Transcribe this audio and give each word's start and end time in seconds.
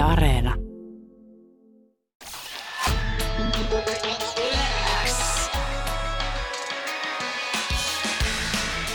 Yle 0.00 0.06
Areena. 0.06 0.54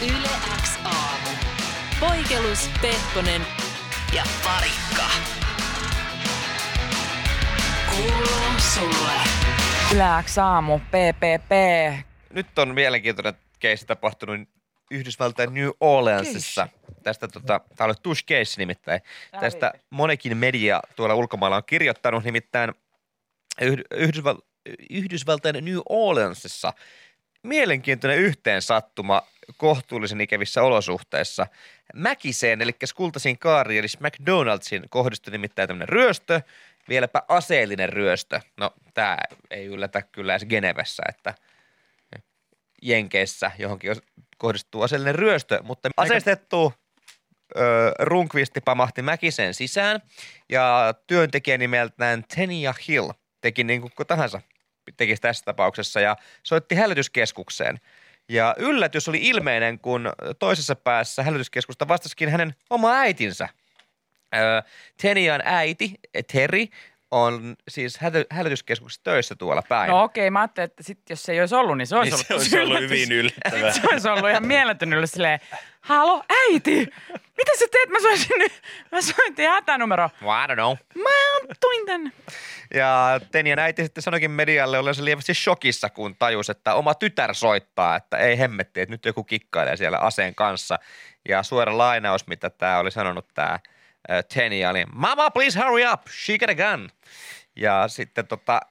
Yle 0.02 0.30
X 0.62 0.80
aamu. 0.84 1.30
Poikelus, 2.00 2.70
Pehkonen 2.82 3.42
ja 4.16 4.24
Parikka. 4.44 5.10
Kuuluu 7.90 8.60
sulle. 8.74 9.12
Yläks 9.96 10.38
aamu, 10.38 10.80
PPP. 10.80 11.52
nyt 12.34 12.60
on 12.60 12.74
mielenkiintoinen 12.74 13.34
keissi 13.60 13.86
tapahtunut 13.86 14.50
Yhdysvaltain 14.92 15.54
New 15.54 15.70
Orleansissa. 15.80 16.68
Tästä 17.06 17.28
tota, 17.28 17.62
tämä 17.76 17.86
oli 17.86 17.94
Tush 18.04 18.26
Case 18.26 18.62
nimittäin. 18.62 19.02
Tästä 19.40 19.74
monikin 19.90 20.38
media 20.38 20.82
tuolla 20.96 21.16
ulkomailla 21.16 21.58
on 21.58 21.64
kirjoittanut 21.66 22.24
nimittäin 22.24 22.74
Yhd- 23.62 23.88
Yhdysval- 23.96 24.42
Yhdysvaltain 24.90 25.66
New 25.66 25.80
Orleansissa 25.90 26.74
mielenkiintoinen 27.44 28.20
yhteensattuma 28.20 29.22
kohtuullisen 29.58 30.22
ikävissä 30.22 30.64
olosuhteissa. 30.64 31.48
Mäkiseen, 31.94 32.62
eli 32.62 32.72
kultaisiin 32.96 33.40
kaariin, 33.40 33.80
eli 33.80 33.88
McDonald'sin 33.88 34.84
kohdistui 34.90 35.32
nimittäin 35.32 35.68
tämmöinen 35.68 35.90
ryöstö, 35.90 36.42
vieläpä 36.90 37.22
aseellinen 37.28 37.90
ryöstö. 37.90 38.42
No, 38.58 38.74
tämä 38.94 39.18
ei 39.52 39.66
yllätä 39.66 40.02
kyllä 40.02 40.34
edes 40.34 40.48
Genevessä, 40.50 41.04
että 41.10 41.34
Jenkeissä 42.82 43.52
johonkin 43.58 43.96
kohdistuu 44.38 44.82
aseellinen 44.82 45.16
ryöstö, 45.16 45.60
mutta 45.64 45.90
aseistettu 45.98 46.74
runkvisti 48.00 48.62
pamahti 48.62 49.02
Mäkisen 49.02 49.54
sisään 49.54 50.02
ja 50.50 50.94
työntekijä 51.08 51.58
nimeltään 51.58 52.24
Tenia 52.36 52.74
Hill 52.88 53.10
teki 53.42 53.64
niin 53.64 53.82
kuin 53.82 54.08
tahansa 54.08 54.42
tekisi 54.98 55.22
tässä 55.22 55.46
tapauksessa 55.46 56.00
ja 56.00 56.16
soitti 56.44 56.76
hälytyskeskukseen. 56.76 57.80
Ja 58.30 58.56
yllätys 58.58 59.10
oli 59.10 59.20
ilmeinen, 59.22 59.80
kun 59.80 60.14
toisessa 60.40 60.76
päässä 60.76 61.24
hälytyskeskusta 61.24 61.88
vastasikin 61.88 62.30
hänen 62.30 62.56
oma 62.70 62.92
äitinsä. 62.94 63.50
Tenian 65.02 65.42
äiti, 65.46 65.94
Terry, 66.34 66.66
on 67.12 67.56
siis 67.68 67.98
häly- 67.98 68.26
hälytyskeskuksessa 68.30 69.04
töissä 69.04 69.36
tuolla 69.36 69.62
päin. 69.70 69.90
No 69.90 70.04
okei, 70.04 70.30
mä 70.30 70.40
ajattelin, 70.40 70.66
että 70.66 70.84
sit, 70.84 71.00
jos 71.10 71.24
se 71.24 71.32
ei 71.32 71.40
olisi 71.40 71.56
ollut, 71.56 71.78
niin 71.78 71.88
se 71.88 71.96
olisi 71.96 72.12
Niin 72.12 72.34
ollut 72.34 72.48
se 72.48 72.58
olisi 72.58 72.60
ollut 72.60 72.80
hyvin 72.80 73.12
yllättävää. 73.12 73.72
Se 73.82 73.82
olisi 73.92 74.10
ollut 74.10 74.30
ihan 74.30 74.48
mieletön 74.48 74.94
yllätys 74.94 75.12
silleen, 75.12 75.40
halo 75.82 76.24
äiti, 76.48 76.76
mitä 77.38 77.52
sä 77.60 77.66
teet? 77.72 77.90
Mä 77.90 78.00
soitin 78.02 78.38
nyt, 78.40 78.62
mä 78.92 79.02
soitin 79.02 79.50
hätänumero. 79.50 80.10
Well, 80.24 80.46
I 80.46 80.48
don't 80.48 80.56
know. 80.56 80.76
Mä 81.04 81.10
tulin 81.62 81.86
tänne. 81.86 82.12
Ja 82.74 83.20
Tenian 83.32 83.60
äiti 83.60 83.84
sitten 83.84 84.02
sanoikin 84.04 84.32
medialle 84.32 84.80
olensa 84.80 85.06
lievästi 85.06 85.34
shokissa, 85.34 85.90
kun 85.90 86.16
tajus, 86.16 86.50
että 86.50 86.74
oma 86.74 86.94
tytär 86.94 87.34
soittaa, 87.34 87.96
että 87.96 88.18
ei 88.18 88.40
hemmetti, 88.40 88.82
että 88.82 88.94
nyt 88.94 89.06
joku 89.06 89.24
kikkailee 89.24 89.78
siellä 89.78 89.98
aseen 89.98 90.36
kanssa. 90.36 90.80
Ja 91.30 91.44
suora 91.44 91.78
lainaus, 91.78 92.28
mitä 92.28 92.50
tämä 92.50 92.80
oli 92.80 92.92
sanonut 92.92 93.28
tämä 93.34 93.60
Tenia, 94.34 94.70
oli 94.70 94.86
Mama, 94.94 95.32
please 95.32 95.60
hurry 95.60 95.94
up, 95.94 96.02
she 96.08 96.38
got 96.38 96.50
a 96.50 96.56
gun. 96.56 96.90
Ja 97.56 97.88
sitten 97.88 98.28
tota, 98.28 98.62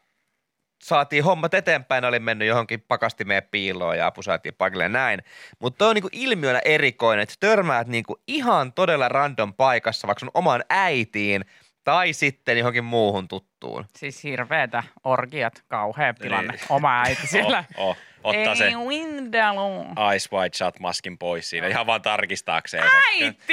saatiin 0.82 1.24
hommat 1.24 1.54
eteenpäin, 1.54 2.04
oli 2.04 2.18
mennyt 2.18 2.48
johonkin 2.48 2.80
pakastimeen 2.80 3.42
piiloon 3.50 3.98
ja 3.98 4.06
apu 4.06 4.22
saatiin 4.22 4.54
näin. 4.88 5.22
Mutta 5.58 5.78
toi 5.78 5.88
on 5.88 5.94
niinku 5.94 6.08
ilmiönä 6.12 6.60
erikoinen, 6.64 7.22
että 7.22 7.34
törmäät 7.40 7.88
niinku 7.88 8.16
ihan 8.26 8.72
todella 8.72 9.08
random 9.08 9.54
paikassa, 9.54 10.06
vaikka 10.06 10.20
sun 10.20 10.30
omaan 10.34 10.64
äitiin 10.70 11.44
tai 11.84 12.12
sitten 12.12 12.58
johonkin 12.58 12.84
muuhun 12.84 13.28
tuttuun. 13.28 13.84
Siis 13.96 14.24
hirveetä, 14.24 14.82
orgiat, 15.04 15.62
kauhea 15.68 16.14
tilanne. 16.14 16.52
Niin. 16.52 16.66
Oma 16.68 17.02
äiti 17.02 17.26
siellä. 17.36 17.64
Oh, 17.76 17.88
oh, 17.88 17.96
ottaa 18.24 18.54
se 18.54 18.66
Ei 18.66 18.76
Windalu. 18.76 19.86
Ice 20.16 20.28
White 20.32 20.56
Shot 20.56 20.80
maskin 20.80 21.18
pois 21.18 21.50
siinä, 21.50 21.66
ihan 21.66 21.86
vaan 21.86 22.02
tarkistaakseen. 22.02 22.84
Äiti! 22.84 23.44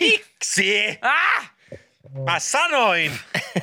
Miksi? 0.00 0.98
Ah! 1.02 1.52
Mä 2.24 2.38
sanoin, 2.38 3.12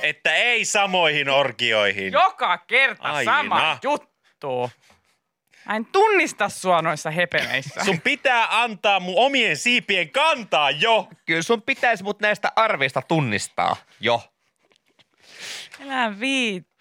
että 0.01 0.35
ei 0.35 0.65
samoihin 0.65 1.29
orgioihin. 1.29 2.13
Joka 2.13 2.57
kerta 2.57 3.03
Aina. 3.03 3.31
sama 3.31 3.77
juttu. 3.83 4.71
Mä 5.65 5.75
en 5.75 5.85
tunnista 5.85 6.49
sua 6.49 6.81
noissa 6.81 7.09
hepeleissä. 7.09 7.83
Sun 7.85 8.01
pitää 8.01 8.61
antaa 8.61 8.99
mun 8.99 9.15
omien 9.17 9.57
siipien 9.57 10.09
kantaa 10.09 10.71
jo. 10.71 11.07
Kyllä 11.25 11.41
sun 11.41 11.61
pitäisi 11.61 12.03
mut 12.03 12.19
näistä 12.19 12.51
arvista 12.55 13.01
tunnistaa 13.01 13.75
jo. 13.99 14.21
Älä 15.83 16.19
viitti. 16.19 16.75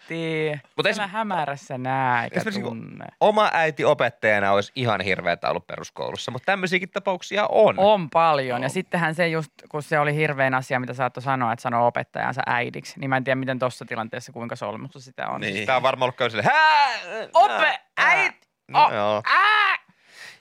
Mut 0.77 0.87
Älä 0.87 0.93
esim- 0.93 1.09
hämärässä 1.09 1.79
näe 1.79 2.25
eikä 2.25 2.41
kun 2.53 2.63
tunne. 2.63 3.05
Oma 3.21 3.51
äiti 3.53 3.85
opettajana 3.85 4.53
olisi 4.53 4.73
ihan 4.75 5.01
hirveätä 5.01 5.51
ollut 5.51 5.67
peruskoulussa, 5.67 6.31
mutta 6.31 6.47
tämmöisiäkin 6.47 6.91
tapauksia 6.91 7.47
on. 7.47 7.75
On 7.79 8.11
paljon. 8.11 8.63
Ja 8.63 8.69
sittenhän 8.69 9.15
se 9.15 9.29
just, 9.29 9.51
kun 9.69 9.83
se 9.83 9.99
oli 9.99 10.15
hirveän 10.15 10.55
asia, 10.55 10.81
mitä 10.81 10.95
saattoi 10.95 11.23
sanoa, 11.23 11.53
että 11.53 11.63
sanoo 11.63 11.87
opettajansa 11.87 12.43
äidiksi. 12.47 13.01
Niin 13.01 13.11
mä 13.11 13.17
en 13.17 13.25
tiedä, 13.25 13.35
miten 13.37 13.59
tuossa 13.59 13.85
tilanteessa 13.85 14.33
kuinka 14.33 14.57
solmussa 14.57 15.01
sitä 15.01 15.29
on. 15.29 15.41
Niin. 15.41 15.67
Tämä 15.67 15.77
on 15.77 15.83
varmaan 15.83 16.13
ollut 16.21 16.33
sille, 16.33 16.43
hää! 16.43 16.89
Ope, 17.35 17.81
äiti, 17.97 18.49
No, 18.69 18.85
o, 18.85 18.95
joo. 18.95 19.23
ää! 19.27 19.79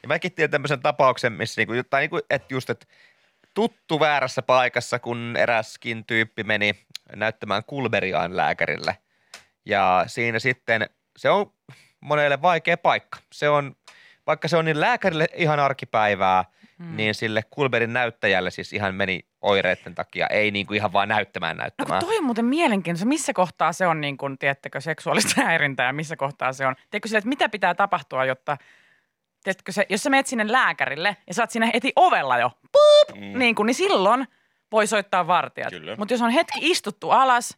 Ja 0.04 0.08
mäkin 0.08 0.32
tiedän 0.32 0.52
tämmöisen 0.52 0.82
tapauksen, 0.82 1.34
missä 1.34 1.62
niinku, 1.62 1.74
tai 1.90 2.02
niinku, 2.02 2.20
että 2.30 2.54
just, 2.54 2.70
että 2.70 2.86
tuttu 3.54 4.00
väärässä 4.00 4.42
paikassa, 4.42 5.00
kun 5.00 5.36
eräskin 5.38 6.06
tyyppi 6.06 6.44
meni 6.44 6.86
näyttämään 7.16 7.64
kulberiaan 7.68 8.38
lääkärille. 8.38 8.98
Ja 9.66 10.04
siinä 10.08 10.40
sitten, 10.40 10.90
se 11.18 11.30
on 11.30 11.54
monelle 12.00 12.42
vaikea 12.42 12.78
paikka. 12.78 13.20
Se 13.32 13.50
on, 13.50 13.76
vaikka 14.28 14.48
se 14.48 14.58
on 14.58 14.66
niin 14.66 14.80
lääkärille 14.80 15.28
ihan 15.34 15.60
arkipäivää, 15.60 16.46
hmm. 16.80 16.96
niin 16.96 17.16
sille 17.16 17.44
kulberin 17.50 17.94
näyttäjälle 17.94 18.52
siis 18.52 18.74
ihan 18.74 18.96
meni 18.96 19.20
oireiden 19.42 19.96
takia, 19.96 20.28
ei 20.28 20.52
niinku 20.52 20.74
ihan 20.74 20.94
vaan 20.94 21.10
näyttämään 21.10 21.58
No 21.58 21.62
näyttämään. 21.62 22.02
toi 22.06 22.18
on 22.18 22.24
muuten 22.24 22.46
mielenkiintoista. 22.46 23.08
Missä 23.08 23.34
kohtaa 23.34 23.74
se 23.74 23.88
on, 23.88 24.02
niin 24.02 24.18
kuin, 24.18 24.38
tiedättekö, 24.38 24.82
seksuaalista 24.82 25.42
häirintää 25.44 25.88
ja 25.88 25.94
missä 25.94 26.16
kohtaa 26.16 26.54
se 26.54 26.68
on? 26.68 26.76
Tiedätkö 26.76 27.08
sille, 27.08 27.18
että 27.18 27.30
mitä 27.30 27.50
pitää 27.50 27.76
tapahtua, 27.76 28.26
jotta, 28.26 28.58
tiedätkö 29.44 29.72
se, 29.72 29.86
jos 29.90 30.04
sä 30.04 30.10
menet 30.10 30.28
sinne 30.28 30.52
lääkärille 30.52 31.18
ja 31.28 31.34
sä 31.34 31.44
oot 31.44 31.52
siinä 31.52 31.72
heti 31.74 31.94
ovella 31.96 32.38
jo, 32.38 32.52
puup, 32.72 33.20
mm. 33.20 33.40
niin, 33.40 33.56
kuin, 33.56 33.66
niin 33.66 33.76
silloin 33.76 34.28
voi 34.72 34.88
soittaa 34.88 35.28
vartijat. 35.28 35.74
Mutta 35.98 36.14
jos 36.14 36.22
on 36.22 36.30
hetki 36.30 36.60
istuttu 36.62 37.10
alas 37.10 37.58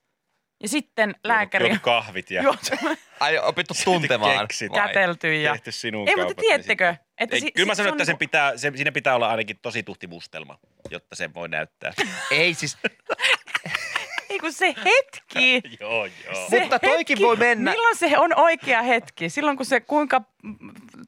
ja 0.66 0.70
sitten 0.70 1.16
lääkäri 1.24 1.66
Juonut 1.66 1.82
kahvit 1.82 2.32
ja 2.32 2.44
juotu, 2.44 2.60
Ai 3.20 3.38
opittu 3.38 3.74
tuntemaan. 3.86 4.40
keksit. 4.48 4.72
vai? 4.72 4.88
kätelty 4.88 5.36
ja... 5.42 5.52
tehty 5.52 5.72
sinun 5.72 6.08
Ei, 6.10 6.16
mutta 6.16 6.22
kaupat, 6.26 6.38
niin 6.38 6.48
tiedättekö, 6.50 6.96
että 7.18 7.36
Ei, 7.36 7.40
si- 7.42 7.52
kyllä 7.52 7.68
mä 7.68 7.76
sanon, 7.76 7.94
että 7.94 8.06
sen 8.06 8.14
niinku- 8.14 8.20
pitää, 8.20 8.58
se, 8.58 8.72
siinä 8.76 8.92
pitää 8.92 9.16
olla 9.16 9.28
ainakin 9.30 9.60
tosi 9.62 9.84
tuhti 9.84 10.08
mustelma, 10.08 10.60
jotta 10.90 11.16
se 11.16 11.34
voi 11.34 11.50
näyttää. 11.50 11.94
Ei 12.32 12.54
siis, 12.54 12.78
Ei 14.30 14.40
kun 14.40 14.54
se 14.54 14.68
hetki. 14.86 15.62
joo, 15.80 16.06
joo. 16.06 16.50
Se 16.50 16.60
Mutta 16.60 16.80
toikin 16.80 17.20
voi 17.20 17.36
mennä- 17.36 17.72
Milloin 17.72 17.96
se 17.96 18.18
on 18.18 18.40
oikea 18.40 18.82
hetki? 18.82 19.30
Silloin 19.30 19.58
kun 19.58 19.66
se, 19.66 19.80
kuinka 19.80 20.22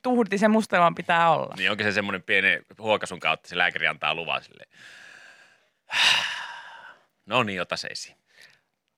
tuhti 0.04 0.38
se 0.38 0.48
mustelman 0.48 0.96
pitää 0.96 1.32
olla? 1.32 1.54
Niin 1.58 1.72
onko 1.72 1.84
se 1.84 1.92
semmoinen 1.92 2.24
pieni 2.24 2.60
huokasun 2.80 3.20
kautta, 3.20 3.50
se 3.50 3.58
lääkäri 3.58 3.88
antaa 3.88 4.16
luvan 4.16 4.44
sille. 4.44 4.64
No 7.26 7.44
niin, 7.44 7.62
ota 7.62 7.78
se 7.78 7.88
esiin. 7.88 8.18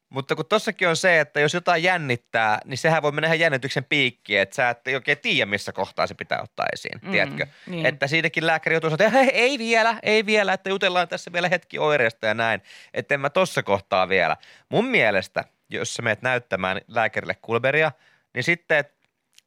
Mutta 0.09 0.35
kun 0.35 0.45
tossakin 0.45 0.87
on 0.87 0.95
se, 0.95 1.19
että 1.19 1.39
jos 1.39 1.53
jotain 1.53 1.83
jännittää, 1.83 2.59
niin 2.65 2.77
sehän 2.77 3.01
voi 3.03 3.11
mennä 3.11 3.27
ihan 3.27 3.39
jännityksen 3.39 3.83
piikkiin, 3.83 4.41
että 4.41 4.55
sä 4.55 4.69
et 4.69 4.79
oikein 4.95 5.17
tiedä, 5.17 5.45
missä 5.45 5.71
kohtaa 5.71 6.07
se 6.07 6.13
pitää 6.13 6.41
ottaa 6.41 6.65
esiin, 6.73 6.99
Mm, 7.01 7.11
tiedätkö? 7.11 7.47
niin. 7.67 7.85
Että 7.85 8.07
siinäkin 8.07 8.47
lääkäri 8.47 8.73
joutuu 8.73 8.89
sanoa, 8.89 9.07
että 9.07 9.19
hei, 9.19 9.29
ei 9.33 9.57
vielä, 9.59 9.99
ei 10.03 10.25
vielä, 10.25 10.53
että 10.53 10.69
jutellaan 10.69 11.07
tässä 11.07 11.33
vielä 11.33 11.49
hetki 11.49 11.79
oireesta 11.79 12.27
ja 12.27 12.33
näin, 12.33 12.61
että 12.93 13.13
en 13.13 13.19
mä 13.19 13.29
tossa 13.29 13.63
kohtaa 13.63 14.09
vielä. 14.09 14.37
Mun 14.69 14.85
mielestä, 14.85 15.43
jos 15.69 15.93
sä 15.93 16.01
menet 16.01 16.21
näyttämään 16.21 16.81
lääkärille 16.87 17.35
kulberia, 17.41 17.91
niin 18.33 18.43
sitten, 18.43 18.77
että 18.77 18.99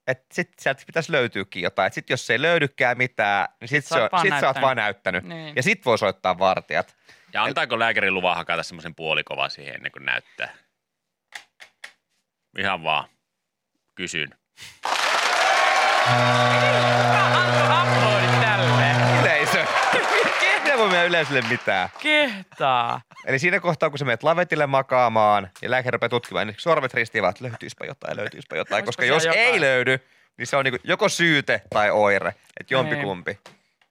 et 0.06 0.25
sit 0.32 0.52
sieltä 0.60 0.82
pitäisi 0.86 1.12
löytyykin 1.12 1.62
jotain. 1.62 1.86
Et 1.86 1.92
sit 1.92 2.10
jos 2.10 2.31
ei 2.31 2.42
löydykään 2.42 2.98
mitään, 2.98 3.48
niin 3.60 3.69
sit, 3.69 3.84
sä 3.84 3.88
sit, 3.88 3.98
se 3.98 4.02
on, 4.02 4.08
oot 4.12 4.22
sit 4.22 4.31
sä 4.31 4.34
oot 4.34 4.42
näyttänyt. 4.42 4.62
vaan 4.62 4.76
näyttänyt. 4.76 5.25
Niin. 5.25 5.56
Ja 5.56 5.62
sit 5.62 5.84
voi 5.84 5.98
soittaa 5.98 6.38
vartijat. 6.38 6.94
Ja 7.32 7.44
antaako 7.44 7.78
lääkäri 7.78 8.10
luvan 8.10 8.36
hakata 8.36 8.62
semmoisen 8.62 8.94
puolikova 8.94 9.48
siihen 9.48 9.75
ennen 9.75 9.92
kuin 9.92 10.04
näyttää? 10.04 10.52
Ihan 12.58 12.82
vaan. 12.82 13.08
Kysyn. 13.94 14.34
Aplodit 17.70 18.40
tälle. 18.40 19.20
Yleisö. 19.20 19.64
Mitä 20.62 20.78
voi 20.78 20.88
meidän 20.88 21.06
yleisölle 21.06 21.43
mitään? 21.43 21.88
Kehtaa. 22.02 23.00
Eli 23.26 23.38
siinä 23.38 23.60
kohtaa, 23.60 23.90
kun 23.90 23.99
sä 23.99 24.04
menet 24.04 24.22
lavetille 24.22 24.66
makaamaan 24.66 25.50
ja 25.62 25.70
lääkäri 25.70 25.94
rupeaa 25.94 26.08
tutkimaan, 26.08 26.46
niin 26.46 26.56
sormet 26.58 26.94
ristivät, 26.94 27.31
että 27.31 27.44
löytyispä 27.44 27.87
jotain, 27.87 28.16
löytyispä 28.16 28.56
jotain. 28.56 28.84
Koska 28.84 29.05
jos 29.05 29.25
jotain? 29.25 29.44
ei 29.44 29.60
löydy, 29.60 29.98
niin 30.38 30.46
se 30.46 30.56
on 30.56 30.64
niinku 30.64 30.81
joko 30.84 31.08
syyte 31.08 31.62
tai 31.70 31.90
oire. 31.90 32.34
Että 32.60 32.75
jompikumpi. 32.75 33.38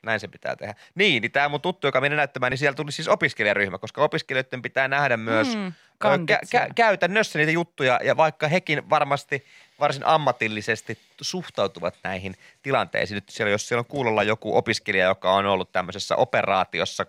Näin 0.03 0.19
se 0.19 0.27
pitää 0.27 0.56
tehdä. 0.56 0.74
Niin, 0.95 1.21
niin 1.21 1.31
tämä 1.31 1.50
mun 1.50 1.62
tuttu, 1.62 1.88
joka 1.88 2.01
meni 2.01 2.15
näyttämään, 2.15 2.51
niin 2.51 2.57
siellä 2.57 2.75
tuli 2.75 2.92
siis 2.92 3.07
opiskelijaryhmä, 3.07 3.77
koska 3.77 4.03
opiskelijoiden 4.03 4.62
pitää 4.62 4.88
nähdä 4.88 5.18
myös 5.18 5.56
Mm. 5.56 5.74
Kanditsia. 5.98 6.65
kä- 6.65 6.74
käytännössä 6.75 7.39
niitä 7.39 7.51
juttuja, 7.51 8.00
ja 8.03 8.18
vaikka 8.18 8.48
hekin 8.48 8.89
varmasti 8.89 9.45
varsin 9.80 10.06
ammatillisesti 10.06 10.98
suhtautuvat 11.21 11.95
näihin 12.03 12.36
tilanteisiin. 12.63 13.15
Nyt 13.15 13.30
siellä, 13.30 13.51
jos 13.51 13.68
siellä 13.68 13.80
on 13.80 13.86
kuulolla 13.86 14.24
joku 14.24 14.57
opiskelija, 14.57 15.06
joka 15.06 15.33
on 15.33 15.45
ollut 15.45 15.71
tämmöisessä 15.71 16.15
operaatiossa, 16.15 17.06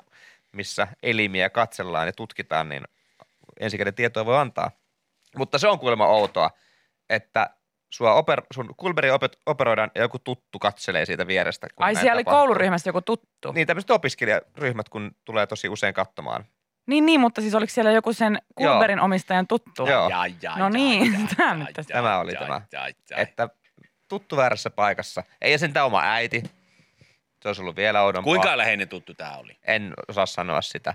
missä 0.53 0.89
elimiä 1.03 1.51
katsellaan 1.51 2.09
ja 2.09 2.13
tutkitaan, 2.13 2.69
niin 2.69 2.83
ensikäden 3.61 3.95
tietoa 3.95 4.27
voi 4.27 4.39
antaa. 4.39 4.71
Mutta 5.37 5.59
se 5.59 5.69
on 5.69 5.79
kuulemma 5.79 6.07
outoa, 6.07 6.51
että 7.11 7.51
sua 7.93 8.15
oper, 8.15 8.43
sun 8.55 8.75
kulberi 8.77 9.11
opet, 9.11 9.39
operoidaan 9.47 9.91
ja 9.95 10.01
joku 10.01 10.19
tuttu 10.19 10.59
katselee 10.59 11.07
siitä 11.07 11.27
vierestä. 11.27 11.67
Kun 11.75 11.87
Ai 11.87 11.95
siellä 11.95 12.15
oli 12.15 12.25
tapahtuu. 12.25 12.41
kouluryhmästä 12.41 12.89
joku 12.89 13.01
tuttu. 13.01 13.53
Niin, 13.53 13.67
tämmöiset 13.67 13.91
opiskelijaryhmät, 13.91 14.89
kun 14.89 15.11
tulee 15.25 15.47
tosi 15.47 15.69
usein 15.69 15.95
katsomaan. 15.95 16.45
Niin, 16.87 17.07
niin, 17.07 17.21
mutta 17.21 17.41
siis 17.41 17.55
oliko 17.55 17.71
siellä 17.71 17.91
joku 17.91 18.13
sen 18.13 18.39
Kulberin 18.55 19.01
omistajan 19.01 19.47
tuttu? 19.47 19.87
Joo. 19.87 20.09
Ja, 20.09 20.27
ja, 20.43 20.57
No 20.57 20.65
ja, 20.65 20.71
niin, 20.71 21.13
ja, 21.39 21.45
ja, 21.47 21.55
nyt 21.55 21.69
tästä. 21.75 21.93
Tämä 21.95 22.19
oli 22.19 22.33
ja, 22.33 22.41
tämä. 22.41 22.61
ja, 22.73 22.89
ja. 23.11 23.17
Että 23.17 23.49
tuttu 24.09 24.37
väärässä 24.37 24.71
paikassa. 24.71 25.23
Ei 25.41 25.59
sentään 25.59 25.87
oma 25.87 26.03
äiti. 26.05 26.43
Se 27.43 27.49
olisi 27.49 27.63
ollut 27.63 27.77
vielä 27.77 28.03
oudompaa. 28.03 28.31
Kuinka 28.31 28.57
läheinen 28.57 28.89
tuttu 28.89 29.15
tämä 29.15 29.37
oli? 29.37 29.57
En 29.63 29.95
osaa 30.09 30.27
sanoa 30.27 30.63
sitä. 30.63 30.95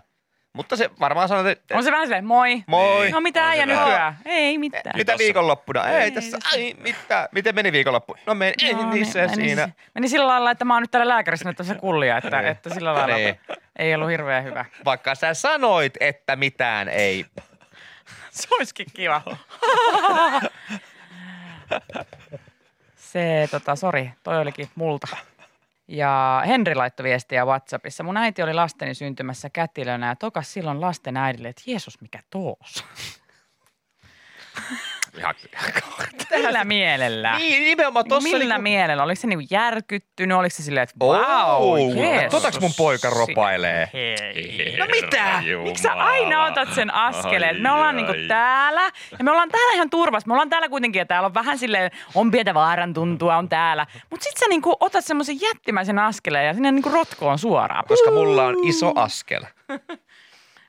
Mutta 0.53 0.75
se 0.75 0.89
varmaan 0.99 1.27
sanoi, 1.27 1.51
että 1.51 1.75
On 1.77 1.83
se 1.83 1.91
vähän 1.91 2.05
silleen, 2.05 2.25
moi. 2.25 2.63
moi. 2.67 3.01
Niin. 3.01 3.11
No 3.11 3.21
mitä 3.21 3.39
se 3.39 3.57
vähän. 3.57 3.69
nykyään? 3.69 4.17
Ei 4.25 4.57
mitään. 4.57 4.97
Mitä 4.97 5.11
Tossa. 5.11 5.23
viikonloppuna? 5.23 5.87
Ei, 5.89 6.03
Ei 6.03 6.11
tässä. 6.11 6.37
Ai, 6.53 6.73
mitä? 6.77 7.29
Miten 7.31 7.55
meni 7.55 7.71
viikonloppu? 7.71 8.15
No 8.25 8.33
meni, 8.35 8.53
ei 8.63 8.73
No, 8.73 8.89
niin, 8.89 9.05
siinä. 9.05 9.61
Meni, 9.61 9.73
meni 9.95 10.09
sillä 10.09 10.27
lailla, 10.27 10.51
että 10.51 10.65
mä 10.65 10.73
oon 10.73 10.83
nyt 10.83 10.91
täällä 10.91 11.13
lääkärissä 11.13 11.49
nyt 11.49 11.57
tässä 11.57 11.75
kullia, 11.75 12.17
että, 12.17 12.37
Niin. 12.41 12.51
että 12.51 12.69
sillä 12.73 12.93
lailla 12.93 13.15
Niin. 13.15 13.39
ei 13.75 13.95
ollut 13.95 14.09
hirveän 14.09 14.43
hyvä. 14.43 14.65
Vaikka 14.85 15.15
sä 15.15 15.33
sanoit, 15.33 15.93
että 15.99 16.35
mitään 16.35 16.89
ei. 16.89 17.25
Se 18.31 18.47
olisikin 18.51 18.87
kiva. 18.93 19.21
Se, 22.95 23.47
tota, 23.51 23.75
sori, 23.75 24.11
toi 24.23 24.37
olikin 24.41 24.69
multa. 24.75 25.07
Ja 25.87 26.43
Henri 26.47 26.75
laittoi 26.75 27.03
viestiä 27.03 27.45
WhatsAppissa. 27.45 28.03
Mun 28.03 28.17
äiti 28.17 28.43
oli 28.43 28.53
lasteni 28.53 28.93
syntymässä 28.93 29.49
kätilönä 29.49 30.07
ja 30.07 30.15
tokas 30.15 30.53
silloin 30.53 30.81
lasten 30.81 31.17
äidille, 31.17 31.49
että 31.49 31.63
Jeesus, 31.67 32.01
mikä 32.01 32.19
toos. 32.29 32.85
Ihan, 35.17 35.35
Millä 36.31 36.63
mielellä? 36.63 37.37
Niin, 37.37 37.63
nimenomaan 37.63 38.05
tossa 38.09 38.29
Millä 38.29 38.43
niinku- 38.55 38.61
mielellä? 38.61 39.03
Oliko 39.03 39.21
se 39.21 39.27
niinku 39.27 39.47
järkyttynyt? 39.51 40.37
Oliko 40.37 40.55
se 40.55 40.63
silleen, 40.63 40.83
että 40.83 40.95
Oh, 40.99 41.15
wow, 41.15 41.97
Jeesus. 41.97 42.31
totaks 42.31 42.59
mun 42.59 42.71
poika 42.77 43.09
ropailee? 43.09 43.89
Hei. 43.93 44.75
No 44.79 44.85
mitä? 44.91 45.43
Miksi 45.63 45.83
sä 45.83 45.93
aina 45.93 46.45
otat 46.45 46.73
sen 46.73 46.93
askeleen? 46.93 47.61
Me 47.61 47.71
ollaan 47.71 47.95
niinku 47.95 48.13
täällä 48.27 48.81
ja 49.19 49.23
me 49.23 49.31
ollaan 49.31 49.49
täällä 49.49 49.73
ihan 49.73 49.89
turvassa. 49.89 50.27
Me 50.27 50.33
ollaan 50.33 50.49
täällä 50.49 50.69
kuitenkin 50.69 50.99
ja 50.99 51.05
täällä 51.05 51.25
on 51.25 51.33
vähän 51.33 51.57
silleen, 51.57 51.91
on 52.15 52.31
pientä 52.31 52.53
vaaran 52.53 52.93
tuntua, 52.93 53.37
on 53.37 53.49
täällä. 53.49 53.87
Mutta 54.09 54.23
sit 54.23 54.37
sä 54.37 54.45
niinku 54.49 54.77
otat 54.79 55.05
semmoisen 55.05 55.41
jättimäisen 55.41 55.99
askeleen 55.99 56.47
ja 56.47 56.53
sinne 56.53 56.71
niinku 56.71 56.89
rotkoon 56.89 57.39
suoraan. 57.39 57.85
Koska 57.87 58.11
mulla 58.11 58.45
on 58.45 58.55
iso 58.67 58.91
askel. 58.95 59.41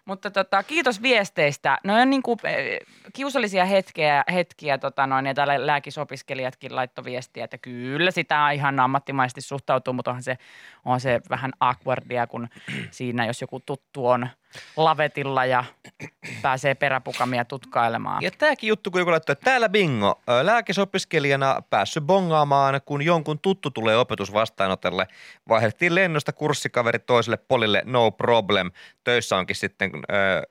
Mutta 0.09 0.31
tota, 0.31 0.63
kiitos 0.63 1.03
viesteistä. 1.03 1.79
No 1.85 2.01
on 2.01 2.11
niinku, 2.11 2.37
eh, 2.45 2.81
kiusallisia 3.13 3.65
hetkiä, 3.65 4.25
hetkiä 4.33 4.79
tota 4.79 5.07
noin, 5.07 5.27
ja 5.27 5.35
täällä 5.35 5.67
lääkisopiskelijatkin 5.67 6.77
laittoi 6.77 7.05
viestiä, 7.05 7.45
että 7.45 7.59
kyllä 7.59 8.11
sitä 8.11 8.51
ihan 8.51 8.81
ammattimaisesti 8.81 9.41
suhtautuu, 9.41 9.95
mutta 9.95 10.11
onhan 10.11 10.23
se, 10.23 10.39
on 10.85 11.01
se 11.01 11.21
vähän 11.31 11.53
awkwardia, 11.61 12.27
kun 12.27 12.49
siinä 12.91 13.27
jos 13.27 13.41
joku 13.41 13.61
tuttu 13.61 14.07
on 14.07 14.29
lavetilla 14.77 15.45
ja 15.45 15.65
pääsee 16.43 16.75
peräpukamia 16.75 17.45
tutkailemaan. 17.45 18.23
Ja 18.23 18.31
tääkin 18.31 18.69
juttu, 18.69 18.91
kun 18.91 19.01
joku 19.01 19.11
laittoi, 19.11 19.33
että 19.33 19.45
täällä 19.45 19.69
bingo, 19.69 20.21
ö, 20.29 20.47
lääkesopiskelijana 20.47 21.63
päässyt 21.71 22.05
bongaamaan, 22.05 22.81
kun 22.85 23.03
jonkun 23.03 23.39
tuttu 23.39 23.71
tulee 23.71 23.97
opetusvastaanotolle. 23.97 25.07
Vaihdettiin 25.49 25.95
lennosta 25.95 26.33
kurssikaveri 26.33 26.99
toiselle 26.99 27.37
polille, 27.37 27.83
no 27.87 28.11
problem. 28.11 28.71
Töissä 29.05 29.37
onkin 29.37 29.57
sitten 29.57 29.91
ö, 29.95 30.43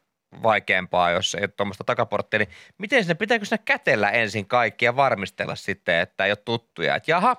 vaikeampaa, 0.43 1.11
jos 1.11 1.35
ei 1.35 1.41
ole 1.41 1.47
tuommoista 1.47 1.83
takaporttia. 1.83 2.39
Niin 2.39 2.49
miten 2.77 3.03
sinne, 3.03 3.15
pitääkö 3.15 3.45
sinne 3.45 3.63
kätellä 3.65 4.09
ensin 4.09 4.45
kaikki 4.45 4.85
ja 4.85 4.95
varmistella 4.95 5.55
sitten, 5.55 5.99
että 5.99 6.25
ei 6.25 6.31
ole 6.31 6.37
tuttuja? 6.45 6.95
Että 6.95 7.11
jaha, 7.11 7.35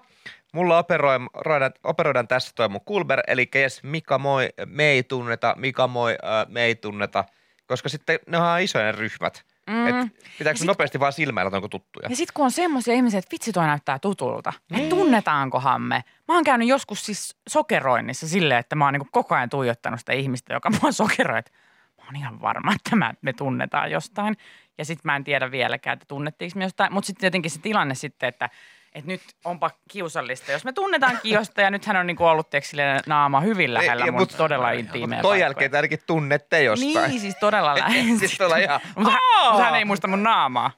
mulla 0.55 0.79
operoidaan, 0.79 1.73
operoidaan 1.85 2.29
tässä 2.29 2.53
toi 2.55 2.69
mun 2.69 2.81
Kulber, 2.85 3.21
eli 3.27 3.49
jes, 3.55 3.83
Mika 3.83 4.19
moi, 4.19 4.49
me 4.67 4.85
ei 4.85 5.03
tunneta, 5.03 5.55
Mika 5.59 5.87
moi, 5.87 6.17
me 6.49 6.63
ei 6.63 6.75
tunneta. 6.75 7.25
Koska 7.67 7.89
sitten 7.89 8.19
ne 8.27 8.39
on 8.39 8.61
isoja 8.61 8.93
ryhmät. 8.93 9.45
Mm. 9.71 9.87
Et 9.87 9.95
pitääkö 10.39 10.59
sit- 10.59 10.67
nopeasti 10.67 11.01
vaan 11.01 11.13
silmäillä, 11.13 11.51
onko 11.57 11.69
tuttuja? 11.69 12.09
Ja 12.11 12.17
sitten 12.17 12.35
kun 12.35 12.45
on 12.45 12.51
semmoisia 12.51 12.95
ihmisiä, 12.95 13.19
että 13.19 13.31
vitsi 13.33 13.53
toi 13.53 13.67
näyttää 13.67 13.99
tutulta, 13.99 14.53
Niin. 14.71 14.83
että 14.83 14.97
tunnetaankohan 14.97 15.83
me. 15.83 16.05
Mä 16.29 16.35
oon 16.35 16.45
käynyt 16.45 16.69
joskus 16.69 17.07
siis 17.07 17.37
sokeroinnissa 17.49 18.29
silleen, 18.29 18.61
että 18.61 18.77
mä 18.77 18.85
oon 18.85 18.93
niinku 18.93 19.09
koko 19.13 19.35
ajan 19.35 19.49
tuijottanut 19.51 20.01
sitä 20.01 20.13
ihmistä, 20.13 20.53
joka 20.55 20.71
mua 20.83 20.93
sokeroi. 20.93 21.39
että 21.39 21.51
Mä 21.99 22.05
oon 22.07 22.17
ihan 22.17 22.41
varma, 22.41 22.73
että 22.73 22.97
mä, 22.97 23.15
me 23.23 23.33
tunnetaan 23.33 23.91
jostain. 23.91 24.37
Ja 24.79 24.85
sitten 24.85 25.03
mä 25.05 25.17
en 25.17 25.25
tiedä 25.25 25.51
vieläkään, 25.51 25.95
että 25.95 26.07
tunnettiinko 26.09 26.59
me 26.59 26.65
jostain. 26.65 26.93
Mutta 26.93 27.07
sitten 27.07 27.27
jotenkin 27.27 27.51
se 27.51 27.61
tilanne 27.61 27.95
sitten, 27.95 28.29
että 28.29 28.49
että 28.99 29.11
nyt 29.11 29.23
onpa 29.45 29.71
kiusallista, 29.91 30.53
jos 30.53 30.65
me 30.65 30.73
tunnetaan 30.73 31.19
kiosta 31.23 31.61
ja 31.61 31.71
nyt 31.71 31.85
hän 31.87 31.97
on 31.97 32.07
niinku 32.07 32.25
ollut 32.25 32.49
silleen 32.63 33.01
naama 33.07 33.41
hyvin 33.41 33.75
lähellä, 33.75 34.05
Ei, 34.05 34.11
mun 34.11 34.21
mut- 34.21 34.37
todella 34.37 34.71
intiimejä 34.71 35.23
Mutta 35.23 35.37
jälkeen 35.37 35.75
ainakin 35.75 35.99
tunnette 36.07 36.63
jostain. 36.63 37.11
Niin, 37.11 37.21
siis 37.21 37.37
todella 37.41 37.75
lähellä. 37.79 38.19
Siis 38.19 38.39
tuolla 38.39 38.57
ihan, 38.57 38.81
mutta, 38.97 39.11
hän, 39.11 39.21
mutta 39.51 39.65
hän 39.65 39.75
ei 39.75 39.85
muista 39.85 40.09
mun 40.09 40.23
naamaa. 40.23 40.71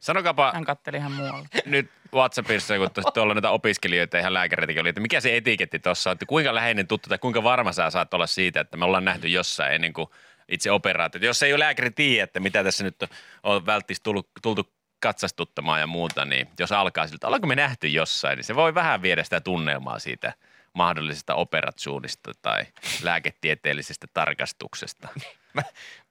Sanokaapa 0.00 0.52
Hän 0.54 0.64
katteli 0.64 0.96
ihan 0.96 1.12
muualle. 1.12 1.48
nyt 1.66 1.90
WhatsAppissa, 2.14 2.74
kun 2.78 2.90
tuolla 3.14 3.34
näitä 3.34 3.50
opiskelijoita 3.50 4.16
ja 4.16 4.20
ihan 4.20 4.34
lääkäreitäkin 4.34 4.80
oli, 4.80 4.88
että 4.88 5.00
mikä 5.00 5.20
se 5.20 5.36
etiketti 5.36 5.78
tuossa 5.78 6.10
on, 6.10 6.12
että 6.12 6.26
kuinka 6.26 6.54
läheinen 6.54 6.86
tuttu 6.86 7.08
tai 7.08 7.18
kuinka 7.18 7.42
varma 7.42 7.72
sä 7.72 7.90
saat 7.90 8.14
olla 8.14 8.26
siitä, 8.26 8.60
että 8.60 8.76
me 8.76 8.84
ollaan 8.84 9.04
nähty 9.04 9.28
jossain 9.28 9.74
ennen 9.74 9.92
kuin 9.92 10.08
itse 10.48 10.70
operaatio. 10.70 11.20
Jos 11.20 11.42
ei 11.42 11.52
ole 11.52 11.64
lääkäri 11.64 11.90
tiedä, 11.90 12.24
että 12.24 12.40
mitä 12.40 12.64
tässä 12.64 12.84
nyt 12.84 13.02
on, 13.02 13.08
on 13.42 13.66
välttis 13.66 14.00
tullut, 14.00 14.28
tultu 14.42 14.73
katsastuttamaan 15.04 15.80
ja 15.80 15.86
muuta, 15.86 16.24
niin 16.24 16.48
jos 16.58 16.72
alkaa 16.72 17.06
siltä, 17.06 17.26
ollaanko 17.26 17.46
me 17.46 17.54
nähty 17.54 17.88
jossain, 17.88 18.36
niin 18.36 18.44
se 18.44 18.56
voi 18.56 18.74
vähän 18.74 19.02
viedä 19.02 19.24
sitä 19.24 19.40
tunnelmaa 19.40 19.98
siitä 19.98 20.32
mahdollisesta 20.72 21.34
operatsuunista 21.34 22.32
tai 22.42 22.66
lääketieteellisestä 23.02 24.06
tarkastuksesta. 24.14 25.08
mä 25.54 25.62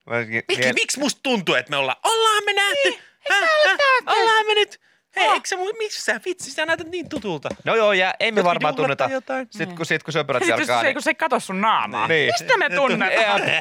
jotenkin 0.08 0.74
Miksi, 0.74 1.00
musta 1.00 1.20
tuntuu, 1.24 1.56
että 1.56 1.70
me 1.70 1.78
ollaan, 1.78 1.98
ollaan 2.04 2.44
me 2.46 2.54
nähty? 2.54 2.90
Niin, 2.90 3.00
Häh, 3.30 3.50
häh, 3.68 4.18
ollaan 4.18 4.46
me 4.46 4.54
nyt? 4.54 4.82
Hei, 5.16 5.28
eikö 5.28 5.48
sä 5.48 5.56
mu- 5.56 5.78
missä? 5.78 6.22
Vitsi, 6.26 6.52
sä 6.52 6.66
näytät 6.66 6.88
niin 6.88 7.10
tutulta. 7.10 7.50
No 7.66 7.76
joo, 7.76 7.94
ja 7.94 8.14
ei 8.20 8.32
me 8.32 8.36
Jotkut 8.40 8.50
varmaan 8.50 8.76
tunneta. 8.76 9.04
tai 9.04 9.14
jotain. 9.14 9.48
Sitten 9.52 9.76
kun, 9.78 9.86
sit, 9.86 10.04
kun 10.04 10.14
sitten 10.14 10.36
jos 10.42 10.60
alkaa, 10.60 10.80
se, 10.82 10.84
niin, 10.86 10.96
kun 10.96 11.02
se 11.02 11.10
ei 11.10 11.16
kato 11.16 11.40
sun 11.40 11.62
naamaa. 11.62 12.08
Niin. 12.08 12.34
Mistä 12.34 12.58
me 12.58 12.70
tunnetaan? 12.80 13.42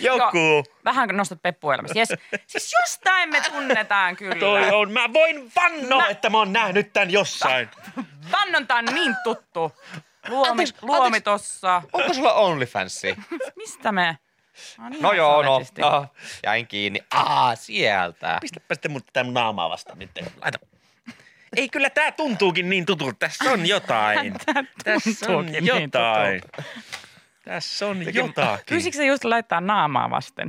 Joku. 0.00 0.64
Vähän 0.84 1.08
nostat 1.12 1.42
peppuelämässä. 1.42 1.98
Yes. 1.98 2.08
Siis 2.46 2.72
jostain 2.80 3.30
me 3.30 3.40
tunnetaan 3.40 4.16
kyllä. 4.16 4.34
Toi 4.34 4.70
on, 4.70 4.92
mä 4.92 5.12
voin 5.12 5.52
vannoa, 5.56 6.08
että 6.08 6.30
mä 6.30 6.38
oon 6.38 6.52
nähnyt 6.52 6.92
tän 6.92 7.10
jossain. 7.10 7.68
Vannonta 8.32 8.74
on 8.74 8.84
niin 8.84 9.16
tuttu. 9.24 9.72
Luomi, 10.28 10.50
Anteeksi, 10.50 10.74
luomi 10.82 11.04
anteeksi. 11.06 11.24
tossa. 11.24 11.82
onko 11.92 12.14
sulla 12.14 12.32
OnlyFansi? 12.32 13.16
Mistä 13.56 13.92
me? 13.92 14.18
On 14.78 14.92
ihan 14.92 15.02
No 15.02 15.12
joo, 15.12 15.42
no, 15.42 15.60
no, 15.78 16.06
jäin 16.44 16.66
kiinni. 16.66 17.00
Aa, 17.10 17.54
sieltä. 17.56 18.38
Pistäpä 18.40 18.74
sitten 18.74 18.90
mun 18.90 19.00
tämän 19.12 19.34
naamaa 19.34 19.70
vastaan 19.70 19.98
nyt. 19.98 20.10
Laita. 20.42 20.58
Ei 21.56 21.68
kyllä 21.68 21.90
tää 21.90 22.12
tuntuukin 22.12 22.70
niin 22.70 22.86
tutulta. 22.86 23.16
Tässä 23.18 23.50
on 23.50 23.66
jotain. 23.76 24.34
Tässä 24.84 25.36
on 25.36 25.46
niin 25.46 25.66
jotain. 25.66 26.40
Tässä 27.44 27.86
on 27.86 28.14
jotakin. 28.14 28.64
Pyysikö 28.68 28.96
se 28.96 29.06
just 29.06 29.24
laittaa 29.24 29.60
naamaa 29.60 30.10
vasten? 30.10 30.48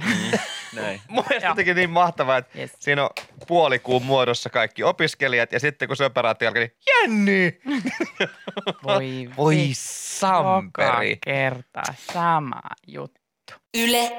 Näin. 0.73 1.01
Mun 1.07 1.23
jotenkin 1.49 1.75
niin 1.75 1.89
mahtavaa, 1.89 2.37
että 2.37 2.59
Yes. 2.59 2.71
siinä 2.79 3.03
on 3.03 3.09
puolikuun 3.47 4.03
muodossa 4.05 4.49
kaikki 4.49 4.83
opiskelijat 4.83 5.51
ja 5.51 5.59
sitten 5.59 5.87
kun 5.87 5.97
se 5.97 6.05
operaatio 6.05 6.47
alkaa, 6.47 6.61
niin 6.63 6.75
Jenni! 6.87 7.59
Voi, 8.83 9.29
Voi 9.37 9.69
samperi. 9.73 11.09
Joka 11.09 11.19
kerta 11.25 11.81
sama 12.13 12.61
juttu. 12.87 13.18
Yle 13.77 14.11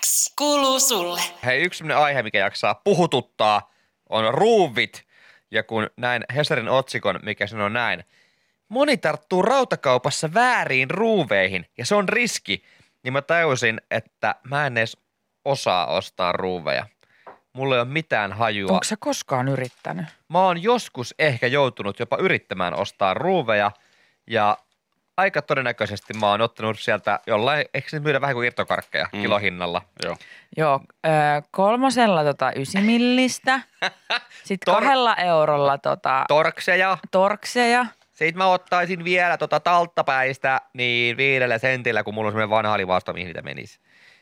X 0.00 0.32
kuuluu 0.38 0.80
sulle. 0.80 1.20
Hei, 1.44 1.62
yksi 1.62 1.78
sellainen 1.78 2.04
aihe, 2.04 2.22
mikä 2.22 2.38
jaksaa 2.38 2.74
puhututtaa, 2.74 3.72
on 4.08 4.34
ruuvit. 4.34 5.06
Ja 5.50 5.62
kun 5.62 5.90
näin 5.96 6.24
Hesarin 6.34 6.68
otsikon, 6.68 7.20
mikä 7.22 7.46
sanoo 7.46 7.68
näin. 7.68 8.04
Moni 8.68 8.96
tarttuu 8.96 9.42
rautakaupassa 9.42 10.34
vääriin 10.34 10.90
ruuveihin 10.90 11.66
ja 11.78 11.86
se 11.86 11.94
on 11.94 12.08
riski. 12.08 12.62
Niin 13.02 13.12
mä 13.12 13.22
tajusin, 13.22 13.80
että 13.90 14.34
mä 14.44 14.66
en 14.66 14.76
edes 14.76 14.96
osaa 15.44 15.86
ostaa 15.86 16.32
ruuveja. 16.32 16.86
Mulla 17.52 17.74
ei 17.74 17.80
ole 17.80 17.88
mitään 17.88 18.32
hajua. 18.32 18.72
Onko 18.72 18.84
sä 18.84 18.96
koskaan 18.98 19.48
yrittänyt? 19.48 20.06
Mä 20.28 20.40
oon 20.40 20.62
joskus 20.62 21.14
ehkä 21.18 21.46
joutunut 21.46 22.00
jopa 22.00 22.16
yrittämään 22.16 22.74
ostaa 22.74 23.14
ruuveja 23.14 23.70
ja 24.26 24.58
aika 25.16 25.42
todennäköisesti 25.42 26.14
mä 26.14 26.30
oon 26.30 26.40
ottanut 26.40 26.78
sieltä 26.80 27.20
jollain, 27.26 27.64
eikö 27.74 27.88
se 27.90 28.00
myydä 28.00 28.20
vähän 28.20 28.34
kuin 28.34 28.46
irtokarkkeja 28.46 29.08
Mm. 29.12 29.22
kilohinnalla? 29.22 29.82
Joo. 30.04 30.16
Joo, 30.56 30.80
ö, 31.06 31.08
kolmosella 31.50 32.24
tota 32.24 32.52
ysimillistä, 32.56 33.60
sitten 34.44 34.74
Tor- 34.74 34.80
kahdella 34.80 35.16
eurolla 35.16 35.78
tota 35.78 36.24
Torkseja. 36.28 36.98
torkseja. 37.10 37.86
Sitten 38.12 38.38
mä 38.38 38.46
ottaisin 38.46 39.04
vielä 39.04 39.36
tota 39.36 39.60
talttapäistä 39.60 40.60
niin 40.72 41.16
viidellä 41.16 41.58
sentillä, 41.58 42.02
kun 42.02 42.14
mulla 42.14 42.26
on 42.28 42.32
semmoinen 42.32 42.50
vanha 42.50 42.74
alivasto, 42.74 43.12
mihin 43.12 43.26
niitä 43.26 43.42
menisi. 43.42 43.80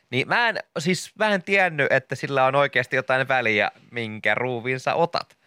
Niin 0.09 0.27
mä 0.27 0.49
en, 0.49 0.57
siis 0.79 1.11
mä 1.19 1.27
en 1.29 1.43
tiennyt, 1.43 1.91
että 1.91 2.15
sillä 2.15 2.45
on 2.45 2.55
oikeasti 2.55 2.95
jotain 2.95 3.27
väliä, 3.27 3.71
minkä 3.91 4.35
ruuvin 4.35 4.79
sä 4.79 4.93
otat. 4.95 5.37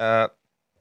Öö, 0.00 0.36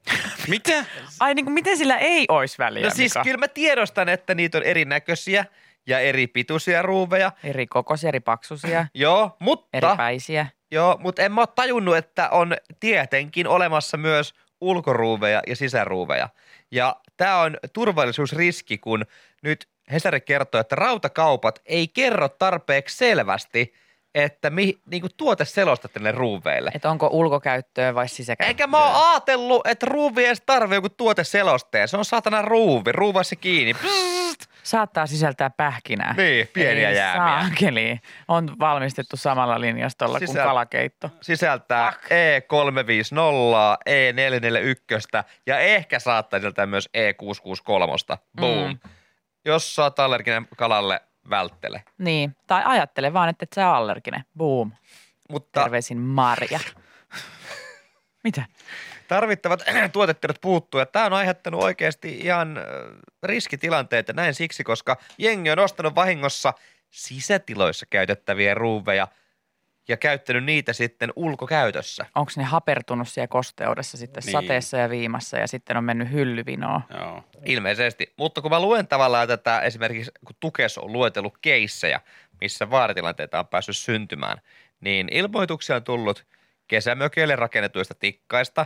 Mitä? 0.47 0.85
Ai 1.19 1.33
niin 1.33 1.45
kuin 1.45 1.53
miten 1.53 1.77
sillä 1.77 1.97
ei 1.97 2.25
olisi 2.29 2.57
väliä, 2.57 2.83
no 2.83 2.89
siis 2.89 3.15
Mika? 3.15 3.23
kyllä 3.23 3.37
mä 3.37 3.47
tiedostan, 3.47 4.09
että 4.09 4.35
niitä 4.35 4.57
on 4.57 4.63
erinäköisiä 4.63 5.45
ja 5.87 5.99
eri 5.99 6.27
pituisia 6.27 6.81
ruuveja. 6.81 7.31
Eri 7.43 7.67
kokoisia, 7.67 8.07
eri 8.07 8.19
paksuisia, 8.19 8.85
Joo, 8.93 9.35
mutta, 9.39 9.67
eri 9.73 9.87
päisiä. 9.97 10.47
joo, 10.71 10.97
mutta 10.99 11.21
en 11.21 11.31
mä 11.31 11.41
ole 11.41 11.47
tajunnut, 11.55 11.97
että 11.97 12.29
on 12.29 12.55
tietenkin 12.79 13.47
olemassa 13.47 13.97
myös 13.97 14.33
ulkoruuveja 14.61 15.41
ja 15.47 15.55
sisäruuveja. 15.55 16.29
Ja 16.71 16.95
tämä 17.17 17.39
on 17.39 17.57
turvallisuusriski, 17.73 18.77
kun 18.77 19.05
nyt 19.41 19.67
Hesari 19.91 20.21
kertoo, 20.21 20.61
että 20.61 20.75
rautakaupat 20.75 21.61
ei 21.65 21.87
kerro 21.87 22.29
tarpeeksi 22.29 22.97
selvästi, 22.97 23.73
että 24.15 24.49
mi, 24.49 24.73
niinku 24.91 25.07
tuote 25.17 25.45
selostatte 25.45 25.99
ne 25.99 26.11
ruuveille. 26.11 26.71
Että 26.75 26.89
onko 26.89 27.09
ulkokäyttöä 27.11 27.95
vai 27.95 28.07
sisäkäyttöä. 28.07 28.47
Eikä 28.47 28.67
mä 28.67 28.85
oon 28.85 29.09
ajatellut, 29.11 29.67
että 29.67 29.85
ruuvi 29.85 30.21
ei 30.21 30.27
edes 30.27 30.43
tarvii 30.45 30.77
joku 30.77 30.89
tuote 30.89 31.23
selosteen. 31.23 31.87
Se 31.87 31.97
on 31.97 32.05
saatana 32.05 32.41
ruuvi, 32.41 32.91
ruuvaa 32.91 33.23
se 33.23 33.35
kiinni. 33.35 33.73
Psst. 33.73 34.45
Saattaa 34.63 35.07
sisältää 35.07 35.49
pähkinää. 35.49 36.13
Niin, 36.17 36.47
pieniä 36.53 36.89
ei 36.89 36.95
jäämiä. 36.95 37.41
Saakeli. 37.41 37.99
On 38.27 38.59
valmistettu 38.59 39.17
samalla 39.17 39.61
linjastolla 39.61 40.17
kuin 40.19 40.27
Sisä- 40.27 40.43
kalakeitto. 40.43 41.09
Sisältää 41.21 41.93
E 42.09 42.39
E350, 42.39 42.45
E441 43.89 45.23
ja 45.45 45.59
ehkä 45.59 45.99
saattaa 45.99 46.39
sisältää 46.39 46.65
myös 46.65 46.89
E663. 46.97 48.17
Boom. 48.39 48.69
Mm. 48.69 48.79
Jos 49.45 49.75
sä 49.75 49.83
oot 49.83 49.99
allerginen 49.99 50.47
kalalle, 50.57 51.01
välttele. 51.29 51.83
Niin, 51.97 52.35
tai 52.47 52.61
ajattele 52.65 53.13
vaan, 53.13 53.29
että 53.29 53.43
et 53.43 53.53
sä 53.55 53.75
allerginen. 53.75 54.25
Boom. 54.37 54.71
Mutta 55.29 55.61
Terveisin 55.61 55.97
Marja. 55.97 56.59
Mitä? 58.23 58.45
tarvittavat 59.07 59.63
tuotetiedot 59.93 60.41
puuttuu 60.41 60.79
ja 60.79 60.85
tämä 60.85 61.05
on 61.05 61.13
aiheuttanut 61.13 61.63
oikeasti 61.63 62.17
ihan 62.19 62.57
äh, 62.57 62.63
riskitilanteita 63.23 64.13
näin 64.13 64.33
siksi, 64.33 64.63
koska 64.63 64.97
jengi 65.17 65.51
on 65.51 65.59
ostanut 65.59 65.95
vahingossa 65.95 66.53
sisätiloissa 66.89 67.85
käytettäviä 67.89 68.53
ruuveja 68.53 69.07
ja 69.87 69.97
käyttänyt 69.97 70.43
niitä 70.43 70.73
sitten 70.73 71.13
ulkokäytössä. 71.15 72.05
Onko 72.15 72.31
ne 72.37 72.43
hapertunut 72.43 73.07
siellä 73.07 73.27
kosteudessa 73.27 73.97
sitten 73.97 74.23
Niin. 74.25 74.31
sateessa 74.31 74.77
ja 74.77 74.89
viimassa 74.89 75.37
ja 75.37 75.47
sitten 75.47 75.77
on 75.77 75.83
mennyt 75.83 76.11
hyllyvinoon? 76.11 76.81
Joo. 76.99 77.23
Ilmeisesti. 77.45 78.13
Mutta 78.17 78.41
kun 78.41 78.51
mä 78.51 78.59
luen 78.59 78.87
tavallaan 78.87 79.27
tätä 79.27 79.59
esimerkiksi, 79.59 80.11
kun 80.25 80.35
Tukes 80.39 80.77
on 80.77 80.93
luetellut 80.93 81.37
keissejä, 81.41 82.01
missä 82.41 82.69
vaaratilanteita 82.69 83.39
on 83.39 83.47
päässyt 83.47 83.77
syntymään, 83.77 84.37
niin 84.79 85.07
ilmoituksia 85.11 85.75
on 85.75 85.83
tullut 85.83 86.25
kesämökeille 86.67 87.35
rakennetuista 87.35 87.95
tikkaista, 87.95 88.65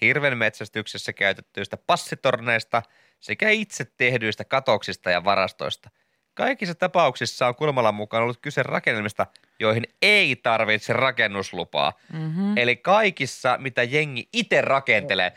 hirvenmetsästyksessä 0.00 1.12
käytettyistä 1.12 1.76
passitorneista 1.76 2.82
sekä 3.20 3.50
itse 3.50 3.84
tehdyistä 3.96 4.44
katoksista 4.44 5.10
ja 5.10 5.24
varastoista. 5.24 5.90
Kaikissa 6.38 6.74
tapauksissa 6.74 7.46
on 7.46 7.54
kulmalan 7.54 7.94
mukaan 7.94 8.22
ollut 8.22 8.38
kyse 8.42 8.62
rakennelmista, 8.62 9.26
joihin 9.60 9.84
ei 10.02 10.36
tarvitse 10.36 10.92
rakennuslupaa. 10.92 11.92
Mm-hmm. 12.12 12.56
Eli 12.56 12.76
kaikissa, 12.76 13.56
mitä 13.60 13.82
jengi 13.82 14.28
itse 14.32 14.60
rakentelee, 14.60 15.32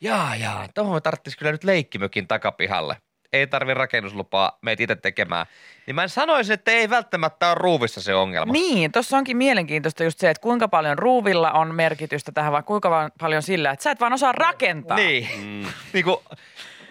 jaa 0.00 0.36
jaa, 0.36 0.68
tuohon 0.74 1.02
tarvitsisi 1.02 1.38
kyllä 1.38 1.52
nyt 1.52 1.64
leikkimökin 1.64 2.28
takapihalle. 2.28 2.96
Ei 3.32 3.46
tarvi 3.46 3.74
rakennuslupaa, 3.74 4.58
meet 4.62 4.80
itse 4.80 4.96
tekemään. 4.96 5.46
Niin 5.86 5.94
mä 5.94 6.08
sanoisin, 6.08 6.54
että 6.54 6.70
ei 6.70 6.90
välttämättä 6.90 7.48
ole 7.48 7.54
ruuvissa 7.54 8.02
se 8.02 8.14
ongelma. 8.14 8.52
Niin, 8.52 8.92
tuossa 8.92 9.16
onkin 9.16 9.36
mielenkiintoista 9.36 10.04
just 10.04 10.18
se, 10.18 10.30
että 10.30 10.40
kuinka 10.40 10.68
paljon 10.68 10.98
ruuvilla 10.98 11.52
on 11.52 11.74
merkitystä 11.74 12.32
tähän 12.32 12.52
vai 12.52 12.62
kuinka 12.62 13.10
paljon 13.20 13.42
sillä, 13.42 13.70
että 13.70 13.82
sä 13.82 13.90
et 13.90 14.00
vaan 14.00 14.12
osaa 14.12 14.32
rakentaa. 14.32 14.96
Niin. 14.96 15.28
Mm. 15.36 15.66
niin 15.92 16.04
kuin 16.04 16.16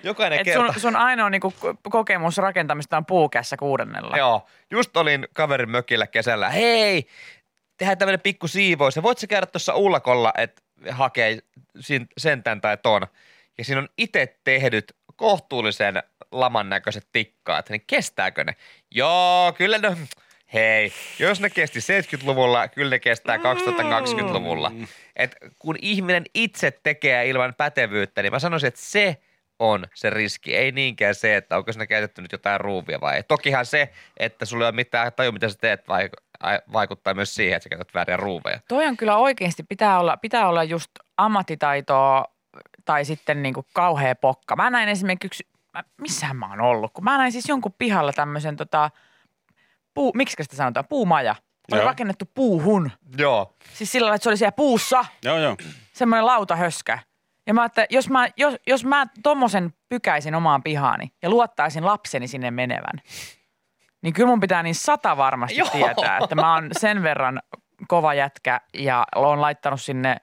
jokainen 0.03 0.39
Et 0.39 0.45
kerta. 0.45 0.73
sun, 0.73 0.81
sun 0.81 0.95
ainoa 0.95 1.29
niinku 1.29 1.53
kokemus 1.91 2.37
rakentamista 2.37 2.97
on 2.97 3.05
puukässä 3.05 3.57
kuudennella. 3.57 4.17
Joo, 4.17 4.47
just 4.71 4.97
olin 4.97 5.27
kaverin 5.33 5.69
mökillä 5.69 6.07
kesällä. 6.07 6.49
Hei, 6.49 7.07
tehdään 7.77 7.97
tämmöinen 7.97 8.21
pikku 8.21 8.47
siivous. 8.47 8.95
Ja 8.95 9.03
voit 9.03 9.17
sä 9.17 9.27
käydä 9.27 9.45
tuossa 9.45 9.75
ullakolla, 9.75 10.33
että 10.37 10.61
hakee 10.89 11.39
sen 12.17 12.43
tän 12.43 12.61
tai 12.61 12.77
ton. 12.77 13.07
Ja 13.57 13.65
siinä 13.65 13.81
on 13.81 13.89
itse 13.97 14.37
tehdyt 14.43 14.95
kohtuullisen 15.15 16.03
laman 16.31 16.69
näköiset 16.69 17.07
tikkaat, 17.11 17.69
niin 17.69 17.83
kestääkö 17.87 18.43
ne? 18.43 18.55
Joo, 18.91 19.53
kyllä 19.57 19.77
ne, 19.77 19.97
hei, 20.53 20.93
jos 21.19 21.41
ne 21.41 21.49
kesti 21.49 21.79
70-luvulla, 21.79 22.67
kyllä 22.67 22.89
ne 22.89 22.99
kestää 22.99 23.37
2020-luvulla. 23.37 24.71
Et 25.15 25.35
kun 25.59 25.75
ihminen 25.81 26.23
itse 26.33 26.71
tekee 26.83 27.29
ilman 27.29 27.53
pätevyyttä, 27.53 28.21
niin 28.21 28.31
mä 28.31 28.39
sanoisin, 28.39 28.67
että 28.67 28.81
se 28.83 29.17
on 29.61 29.85
se 29.93 30.09
riski, 30.09 30.55
ei 30.55 30.71
niinkään 30.71 31.15
se, 31.15 31.35
että 31.35 31.57
onko 31.57 31.73
sinä 31.73 31.87
käytetty 31.87 32.21
nyt 32.21 32.31
jotain 32.31 32.61
ruuvia 32.61 33.01
vai 33.01 33.15
ei. 33.15 33.23
Tokihan 33.23 33.65
se, 33.65 33.89
että 34.17 34.45
sulla 34.45 34.65
ei 34.65 34.69
ole 34.69 34.75
mitään 34.75 35.11
taju, 35.13 35.31
mitä 35.31 35.49
sä 35.49 35.57
teet, 35.61 35.81
vaik- 35.87 36.23
ai- 36.39 36.61
vaikuttaa 36.73 37.13
myös 37.13 37.35
siihen, 37.35 37.55
että 37.57 37.63
sä 37.63 37.69
käytät 37.69 37.93
vääriä 37.93 38.17
ruuveja. 38.17 38.59
Toi 38.67 38.85
on 38.87 38.97
kyllä 38.97 39.17
oikeasti, 39.17 39.63
pitää 39.63 39.99
olla, 39.99 40.17
pitää 40.17 40.47
olla 40.47 40.63
just 40.63 40.91
ammattitaitoa 41.17 42.25
tai 42.85 43.05
sitten 43.05 43.43
niinku 43.43 43.65
kauhea 43.73 44.15
pokka. 44.15 44.55
Mä 44.55 44.69
näin 44.69 44.89
esimerkiksi, 44.89 45.47
mä, 45.73 45.83
missähän 46.01 46.35
mä 46.35 46.49
oon 46.49 46.61
ollut, 46.61 46.93
kun 46.93 47.03
mä 47.03 47.17
näin 47.17 47.31
siis 47.31 47.49
jonkun 47.49 47.73
pihalla 47.77 48.13
tämmöisen 48.13 48.55
tota, 48.55 48.89
puu, 49.93 50.11
miksi 50.15 50.35
sitä 50.43 50.55
sanotaan, 50.55 50.87
puumaja. 50.89 51.35
Oli 51.71 51.79
Joo. 51.79 51.87
rakennettu 51.87 52.25
puuhun. 52.33 52.91
Joo. 53.17 53.55
Siis 53.73 53.91
sillä 53.91 54.05
lailla, 54.05 54.15
että 54.15 54.23
se 54.23 54.29
oli 54.29 54.37
siellä 54.37 54.51
puussa, 54.51 55.05
Joo, 55.23 55.37
joo. 55.39 55.57
semmoinen 55.93 56.25
lautahöskä. 56.25 56.99
Ja 57.47 57.53
mä 57.53 57.65
että 57.65 57.85
jos 57.89 58.09
mä, 58.09 58.27
jos, 58.37 58.55
jos 58.67 58.85
mä 58.85 59.07
tommosen 59.23 59.73
pykäisin 59.89 60.35
omaan 60.35 60.63
pihaani 60.63 61.11
ja 61.21 61.29
luottaisin 61.29 61.85
lapseni 61.85 62.27
sinne 62.27 62.51
menevän, 62.51 63.01
niin 64.01 64.13
kyllä 64.13 64.27
mun 64.29 64.39
pitää 64.39 64.63
niin 64.63 64.75
sata 64.75 65.17
varmasti 65.17 65.57
Joo. 65.57 65.69
tietää, 65.69 66.17
että 66.23 66.35
mä 66.35 66.53
oon 66.53 66.69
sen 66.71 67.03
verran 67.03 67.41
kova 67.87 68.13
jätkä 68.13 68.61
ja 68.73 69.05
oon 69.15 69.41
laittanut 69.41 69.81
sinne 69.81 70.17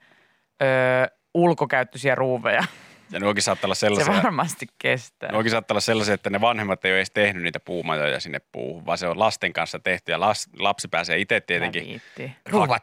öö, 0.61 1.07
ulkokäyttöisiä 1.33 2.15
ruuveja. 2.15 2.63
Ja 3.11 3.19
nuokin 3.19 3.43
saattaa 3.43 3.67
olla 3.67 3.75
Se 3.75 3.79
sellaisia, 3.79 4.13
varmasti 4.13 4.67
kestää. 4.77 5.31
nuokin 5.31 5.51
saattaa 5.51 5.73
olla 5.73 5.81
sellaisia, 5.81 6.13
että 6.13 6.29
ne 6.29 6.41
vanhemmat 6.41 6.85
ei 6.85 6.91
ole 6.91 6.97
edes 6.97 7.11
tehnyt 7.11 7.43
niitä 7.43 7.59
puumajoja 7.59 8.19
sinne 8.19 8.39
puuhun, 8.51 8.85
vaan 8.85 8.97
se 8.97 9.07
on 9.07 9.19
lasten 9.19 9.53
kanssa 9.53 9.79
tehty 9.79 10.11
ja 10.11 10.19
las, 10.19 10.49
lapsi 10.59 10.87
pääsee 10.87 11.19
itse 11.19 11.41
tietenkin 11.41 12.01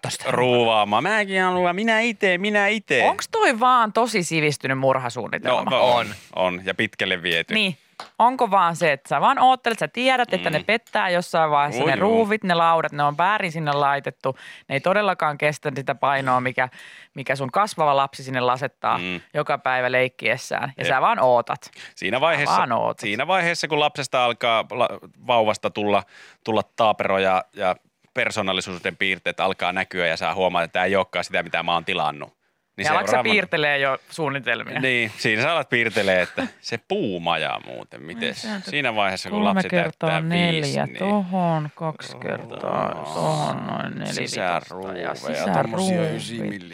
tosta. 0.03 0.31
ruuvaamaan. 0.31 1.03
Mäkin 1.03 1.43
haluan, 1.43 1.77
minä 1.77 2.01
itse, 2.01 2.39
minä 2.39 2.69
itse. 2.69 3.03
Onko 3.03 3.23
toi 3.31 3.61
vaan 3.61 3.93
tosi 3.93 4.23
sivistynyt 4.23 4.79
murhasuunnitelma? 4.79 5.71
No, 5.71 5.95
on, 5.95 6.07
on, 6.37 6.61
ja 6.65 6.75
pitkälle 6.75 7.23
viety. 7.23 7.55
Niin. 7.55 7.79
Onko 8.19 8.51
vaan 8.51 8.77
se, 8.77 8.93
että 8.93 9.09
sä 9.09 9.21
vaan 9.21 9.39
oottelet, 9.39 9.79
sä 9.79 9.89
tiedät, 9.89 10.35
että 10.35 10.51
Mm. 10.51 10.55
ne 10.57 10.65
pettää 10.67 11.09
jossain 11.11 11.51
vaiheessa, 11.51 11.81
Joo, 11.83 11.87
ne 11.91 11.93
joo. 11.97 12.01
ruuvit, 12.01 12.45
ne 12.45 12.55
laudat, 12.55 12.93
ne 12.93 13.03
on 13.03 13.19
väärin 13.19 13.53
sinne 13.53 13.73
laitettu. 13.73 14.37
Ne 14.69 14.75
ei 14.75 14.81
todellakaan 14.81 15.39
kestä 15.39 15.73
sitä 15.77 15.95
painoa, 15.95 16.41
mikä, 16.41 16.69
mikä 17.15 17.37
sun 17.37 17.51
kasvava 17.53 17.97
lapsi 17.97 18.23
sinne 18.23 18.41
lasettaa 18.41 18.99
Mm. 18.99 19.21
joka 19.35 19.59
päivä 19.59 19.93
leikkiessään. 19.93 20.73
Ja 20.77 20.85
Jep. 20.85 20.89
sä 20.95 21.01
vaan 21.01 21.19
ootat. 21.21 21.71
Siinä 21.95 22.21
vaiheessa, 22.21 22.57
vaan 22.57 22.73
ootat. 22.73 22.99
siinä 22.99 23.27
vaiheessa, 23.27 23.69
kun 23.69 23.81
lapsesta 23.81 24.25
alkaa 24.25 24.65
la, 24.71 24.89
vauvasta 25.27 25.71
tulla, 25.71 26.03
tulla 26.45 26.63
taaperoja 26.77 27.45
ja 27.53 27.77
persoonallisuuden 28.15 28.97
piirteet 28.97 29.41
alkaa 29.41 29.73
näkyä 29.73 30.07
ja 30.07 30.17
saa 30.17 30.35
huomaat, 30.35 30.65
että 30.65 30.73
tämä 30.73 30.85
ei 30.85 30.97
olekaan 30.97 31.25
sitä, 31.25 31.43
mitä 31.43 31.63
mä 31.63 31.73
oon 31.75 31.85
tilannut. 31.85 32.37
Niin 32.77 32.85
ja 32.85 32.99
alkaa 32.99 33.23
piirtelee 33.23 33.79
jo 33.79 33.99
suunnitelmia. 34.11 34.81
Niin, 34.81 35.13
siinä 35.19 35.43
sä 35.43 35.53
alat 35.53 35.69
piirtelee, 35.69 36.23
että 36.23 36.47
se 36.61 36.79
puumaja 36.89 37.61
muuten, 37.67 38.03
miten 38.03 38.35
siinä 38.71 38.95
vaiheessa, 38.95 39.31
kun 39.31 39.45
lapsi 39.45 39.69
täyttää 39.69 40.21
neljä, 40.21 40.63
viisi, 40.63 40.83
niin 40.83 40.99
tohon 40.99 41.69
kaksi 41.75 42.17
kertaa, 42.17 42.95
tohon 43.15 43.67
noin 43.67 43.99
neljä 43.99 44.13
Sisäruuveja, 44.13 45.15
ja 45.47 45.53
tommosia. 45.55 46.03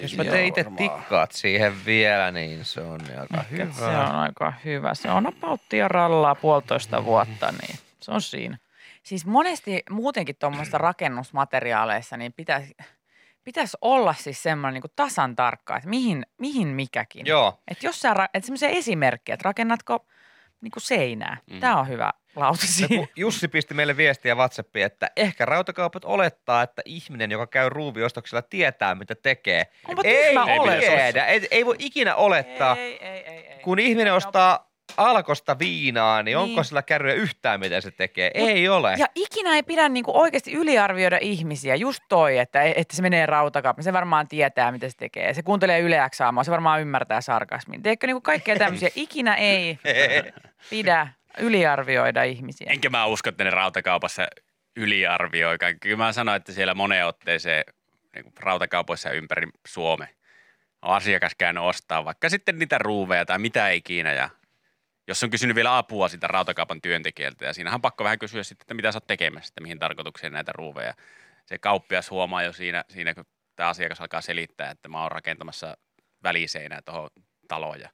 Jos 0.02 0.16
mä 0.16 0.24
tein 0.24 0.48
itse 0.48 0.64
tikkaat 0.76 1.32
siihen 1.32 1.72
vielä, 1.86 2.30
niin 2.30 2.64
se 2.64 2.80
on 2.80 3.00
aika 3.20 3.36
Ehkä 3.40 3.64
hyvä. 3.64 3.72
se 3.72 3.84
on 3.84 4.14
aika 4.14 4.52
hyvä. 4.64 4.94
Se 4.94 5.10
on 5.10 5.26
apauttia 5.26 5.88
rallaa 5.88 6.34
puolitoista 6.34 7.04
vuotta, 7.04 7.52
niin 7.62 7.78
se 8.00 8.10
on 8.10 8.22
siinä. 8.22 8.58
Siis 9.02 9.26
monesti 9.26 9.82
muutenkin 9.90 10.36
tuommoista 10.38 10.78
rakennusmateriaaleissa, 10.78 12.16
niin 12.16 12.32
pitäisi, 12.32 12.74
pitäisi 13.44 13.76
olla 13.80 14.14
siis 14.14 14.42
semmoinen 14.42 14.82
niin 14.82 14.92
tasan 14.96 15.36
tarkka, 15.36 15.76
että 15.76 15.88
mihin, 15.88 16.26
mihin 16.38 16.68
mikäkin. 16.68 17.26
Joo. 17.26 17.62
Että 17.68 17.86
jos 17.86 18.00
sä, 18.00 18.14
että 18.34 18.46
semmoisia 18.46 18.68
esimerkkejä, 18.68 19.34
että 19.34 19.44
rakennatko 19.44 20.06
niin 20.60 20.70
kuin 20.70 20.82
seinää. 20.82 21.36
Mm. 21.50 21.60
Tämä 21.60 21.80
on 21.80 21.88
hyvä 21.88 22.12
lause 22.36 22.86
No, 22.96 23.06
Jussi 23.16 23.48
pisti 23.48 23.74
meille 23.74 23.96
viestiä 23.96 24.34
WhatsAppiin, 24.34 24.86
että 24.86 25.10
ehkä 25.16 25.44
rautakaupat 25.44 26.04
olettaa, 26.04 26.62
että 26.62 26.82
ihminen, 26.84 27.30
joka 27.30 27.46
käy 27.46 27.68
ruuviostoksella, 27.68 28.42
tietää, 28.42 28.94
mitä 28.94 29.14
tekee. 29.14 29.66
Onpa 29.88 30.02
ei 30.04 30.36
oletus. 30.36 30.84
tiedä, 30.88 31.26
ei, 31.26 31.48
ei 31.50 31.66
voi 31.66 31.76
ikinä 31.78 32.14
olettaa. 32.14 32.76
Ei, 32.76 33.06
ei, 33.06 33.28
ei, 33.28 33.46
ei. 33.48 33.58
Kun 33.58 33.78
ihminen 33.78 34.14
ostaa 34.14 34.71
alkosta 34.96 35.58
viinaa, 35.58 36.22
niin, 36.22 36.24
Niin. 36.24 36.36
onko 36.36 36.62
sillä 36.64 36.82
kärryä 36.82 37.14
yhtään, 37.14 37.60
mitä 37.60 37.80
se 37.80 37.90
tekee? 37.90 38.30
ei 38.34 38.68
ole. 38.68 38.94
Ja 38.98 39.06
ikinä 39.14 39.54
ei 39.54 39.62
pidä 39.62 39.88
niinku 39.88 40.20
oikeasti 40.20 40.52
yliarvioida 40.52 41.18
ihmisiä. 41.20 41.74
Just 41.74 42.02
toi, 42.08 42.38
että, 42.38 42.62
että 42.62 42.96
se 42.96 43.02
menee 43.02 43.26
rautakauppaan. 43.26 43.84
Se 43.84 43.92
varmaan 43.92 44.28
tietää, 44.28 44.72
mitä 44.72 44.88
se 44.88 44.96
tekee. 44.96 45.34
Se 45.34 45.42
kuuntelee 45.42 45.80
Yle 45.80 45.96
X 46.10 46.20
aamua, 46.20 46.44
se 46.44 46.50
varmaan 46.50 46.80
ymmärtää 46.80 47.20
sarkasmin. 47.20 47.82
Tiedätkö, 47.82 48.06
niinku 48.06 48.20
kaikkea 48.20 48.56
tämmöisiä. 48.56 48.88
Ikinä 48.94 49.34
ei 49.34 49.78
pidä 50.70 51.08
yliarvioida 51.38 52.22
ihmisiä. 52.22 52.66
Enkä 52.70 52.90
mä 52.90 53.06
usko, 53.06 53.28
että 53.28 53.44
ne 53.44 53.50
rautakaupassa 53.50 54.26
yliarvioi 54.76 55.58
kaikki. 55.58 55.88
Kyllä 55.88 55.96
mä 56.04 56.12
sanoin, 56.12 56.36
että 56.36 56.52
siellä 56.52 56.74
moneen 56.74 57.06
otteeseen 57.06 57.64
niin 58.14 58.22
kuin 58.24 58.32
rautakaupoissa 58.40 59.10
ympäri 59.10 59.46
Suomen 59.66 60.08
on 60.82 60.94
asiakas 60.94 61.32
käynyt 61.38 61.62
ostaa 61.62 62.04
vaikka 62.04 62.28
sitten 62.28 62.58
niitä 62.58 62.78
ruuveja 62.78 63.24
tai 63.26 63.38
mitä 63.38 63.68
ikinä 63.70 64.12
ja 64.12 64.30
jos 65.12 65.22
on 65.22 65.30
kysynyt 65.30 65.54
vielä 65.56 65.78
apua 65.78 66.08
sitä 66.08 66.26
rautakaupan 66.26 66.82
työntekijältä 66.82 67.44
ja 67.44 67.52
siinähän 67.52 67.74
on 67.74 67.82
pakko 67.82 68.04
vähän 68.04 68.18
kysyä 68.18 68.42
sitten, 68.42 68.64
että 68.64 68.74
mitä 68.74 68.92
sä 68.92 68.96
oot 68.96 69.06
tekemässä, 69.06 69.48
että 69.48 69.60
mihin 69.60 69.78
tarkoitukseen 69.78 70.32
näitä 70.32 70.52
ruuveja. 70.54 70.94
Se 71.46 71.58
kauppias 71.58 72.10
huomaa 72.10 72.42
jo 72.42 72.52
siinä, 72.52 72.84
siinä 72.88 73.14
kun 73.14 73.24
tämä 73.56 73.68
asiakas 73.68 74.00
alkaa 74.00 74.20
selittää, 74.20 74.70
että 74.70 74.88
mä 74.88 75.02
oon 75.02 75.12
rakentamassa 75.12 75.76
väliseinää 76.22 76.82
tuohon 76.82 77.10
taloon 77.48 77.80
ja 77.80 77.90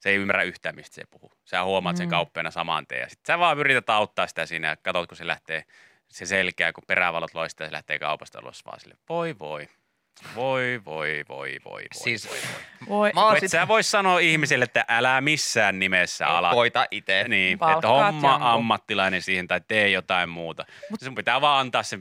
se 0.00 0.10
ei 0.10 0.16
ymmärrä 0.16 0.42
yhtään, 0.42 0.74
mistä 0.74 0.94
se 0.94 1.02
puhuu. 1.10 1.32
Sä 1.44 1.64
huomaat 1.64 1.96
sen 1.96 2.06
Mm. 2.06 2.10
kauppiana 2.10 2.50
saman 2.50 2.86
tien 2.86 3.00
ja 3.00 3.08
sitten 3.08 3.34
sä 3.34 3.38
vaan 3.38 3.58
yrität 3.58 3.90
auttaa 3.90 4.26
sitä 4.26 4.46
siinä 4.46 4.68
ja 4.68 4.76
katsot, 4.76 5.08
kun 5.08 5.16
se 5.16 5.26
lähtee, 5.26 5.64
se 6.08 6.26
selkeä, 6.26 6.72
kun 6.72 6.84
perävalot 6.86 7.34
loistaa 7.34 7.64
ja 7.64 7.68
se 7.68 7.72
lähtee 7.72 7.98
kaupasta 7.98 8.38
ulos 8.42 8.64
vaan 8.64 8.80
sille, 8.80 8.94
voi 9.08 9.38
voi, 9.38 9.68
voi 10.36 10.80
voi 10.84 11.24
voi 11.28 11.56
voi 11.64 11.72
voi. 11.72 11.82
Siis 11.92 12.30
voi, 12.30 12.38
voi. 12.38 12.88
Voi, 12.88 13.10
Mä 13.14 13.24
oon 13.24 13.34
Et 13.34 13.40
sit, 13.40 13.50
sä 13.50 13.68
vois 13.68 13.90
sanoa 13.90 14.18
ihmiselle, 14.18 14.64
että 14.64 14.84
älä 14.88 15.20
missään 15.20 15.78
nimessä 15.78 16.26
ala. 16.26 16.50
koita 16.50 16.86
itse. 16.90 17.24
Niin, 17.28 17.58
että 17.74 17.88
homma 17.88 18.28
jonkun. 18.30 18.48
ammattilainen 18.48 19.22
siihen 19.22 19.48
tai 19.48 19.60
tee 19.68 19.88
jotain 19.88 20.28
muuta. 20.28 20.64
Mutta 20.90 21.06
sun 21.06 21.14
pitää 21.14 21.40
vaan 21.40 21.60
antaa 21.60 21.82
se, 21.82 21.98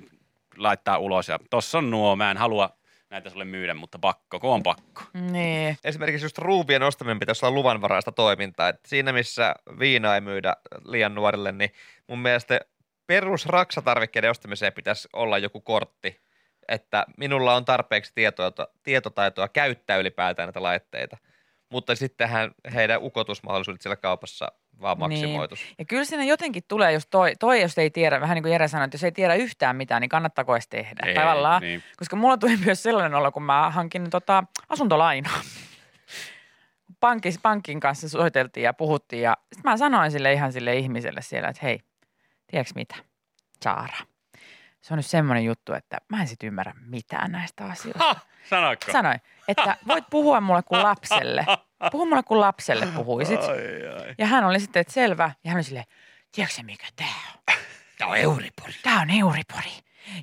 laittaa 0.58 0.98
ulos 0.98 1.28
ja 1.28 1.40
tossa 1.50 1.78
on 1.78 1.90
nuo, 1.90 2.16
mä 2.16 2.32
en 2.32 2.38
halua 2.38 2.70
näitä 3.10 3.30
sulle 3.30 3.46
myydä, 3.46 3.74
mutta 3.74 4.00
pakko, 4.00 4.40
kun 4.40 4.50
on 4.54 4.64
pakko. 4.64 5.02
niin. 5.14 5.78
Esimerkiksi 5.84 6.26
just 6.26 6.38
ruuvien 6.38 6.84
ostaminen 6.84 7.20
pitäisi 7.20 7.46
olla 7.46 7.56
luvanvaraista 7.56 8.12
toimintaa. 8.12 8.70
Et 8.70 8.80
siinä, 8.88 9.14
missä 9.14 9.56
viinaa 9.80 10.16
ei 10.16 10.22
myydä 10.22 10.56
liian 10.86 11.16
nuorille, 11.16 11.52
niin 11.52 11.74
mun 12.08 12.20
mielestä 12.20 12.60
perus 13.08 13.46
raksatarvikkeiden 13.46 14.30
ostamiseen 14.32 14.74
pitäisi 14.74 15.08
olla 15.14 15.38
joku 15.38 15.62
kortti, 15.62 16.22
että 16.68 17.06
minulla 17.18 17.56
on 17.56 17.66
tarpeeksi 17.66 18.12
tietoa, 18.16 18.52
tietotaitoa 18.84 19.48
käyttää 19.48 19.98
ylipäätään 19.98 20.48
näitä 20.48 20.64
laitteita. 20.64 21.18
Mutta 21.70 21.96
sittenhän 21.96 22.52
heidän 22.74 23.04
ukotusmahdollisuudet 23.04 23.82
siellä 23.82 23.96
kaupassa 23.96 24.52
vaan 24.82 24.98
Niin. 24.98 25.00
maksimoitus. 25.00 25.60
Ja 25.80 25.86
kyllä 25.86 26.04
siinä 26.06 26.24
jotenkin 26.24 26.64
tulee, 26.68 26.92
jos 26.92 27.08
toi, 27.08 27.34
toi 27.40 27.62
jos 27.62 27.78
ei 27.78 27.90
tiedä, 27.90 28.22
vähän 28.22 28.36
niin 28.36 28.44
kuin 28.44 28.52
Jere 28.52 28.68
sanoi, 28.68 28.86
että 28.86 28.96
jos 28.96 29.04
ei 29.04 29.12
tiedä 29.12 29.36
yhtään 29.36 29.76
mitään, 29.76 30.02
niin 30.02 30.10
kannattaako 30.10 30.56
edes 30.56 30.68
tehdä. 30.68 31.06
Ei, 31.06 31.14
Tavallaan, 31.16 31.62
niin. 31.62 31.84
koska 31.98 32.16
mulla 32.16 32.38
tuli 32.38 32.58
myös 32.58 32.84
sellainen 32.84 33.16
olo, 33.16 33.32
kun 33.32 33.44
mä 33.44 33.70
hankin 33.70 34.10
tota, 34.10 34.44
asuntolainaa. 34.70 35.42
Pankis, 37.00 37.40
pankin 37.42 37.80
kanssa 37.80 38.10
soiteltiin 38.10 38.64
ja 38.64 38.74
puhuttiin 38.74 39.22
ja 39.22 39.38
sitten 39.56 39.72
mä 39.72 39.78
sanoin 39.78 40.12
sille 40.12 40.34
ihan 40.34 40.54
sille 40.54 40.76
ihmiselle 40.76 41.22
siellä, 41.22 41.50
että 41.50 41.60
hei, 41.64 41.80
tiedätkö 42.48 42.74
mitä, 42.76 42.96
Saara, 43.64 43.98
se 44.84 44.94
on 44.94 44.98
nyt 44.98 45.06
semmoinen 45.06 45.46
juttu, 45.46 45.74
että 45.74 45.98
mä 46.10 46.22
en 46.22 46.28
sit 46.28 46.44
ymmärrä 46.44 46.74
mitään 46.86 47.32
näistä 47.32 47.66
asioista. 47.66 48.04
Ha, 48.04 48.16
sanoitko? 48.50 48.92
Sanoin, 48.92 49.22
että 49.48 49.78
voit 49.88 50.06
puhua 50.10 50.42
mulle 50.42 50.64
kuin 50.64 50.84
lapselle. 50.84 51.46
Puhu 51.92 52.06
mulle 52.06 52.24
kuin 52.24 52.40
lapselle 52.40 52.88
puhuisit. 52.96 53.42
Ai, 53.42 53.88
ai. 53.88 54.16
Ja 54.18 54.26
hän 54.26 54.44
oli 54.44 54.60
sitten, 54.60 54.80
että 54.82 54.94
selvä. 54.94 55.32
Ja 55.44 55.50
hän 55.52 55.58
oli 55.58 55.64
silleen, 55.64 55.86
tiedätkö 56.32 56.64
mikä 56.64 56.88
tää 56.96 57.08
on? 57.34 57.56
Tämä 57.98 58.12
on 58.12 58.18
Euripori. 58.18 58.74
Tää 58.84 59.00
on 59.00 59.10
Euripori. 59.10 59.72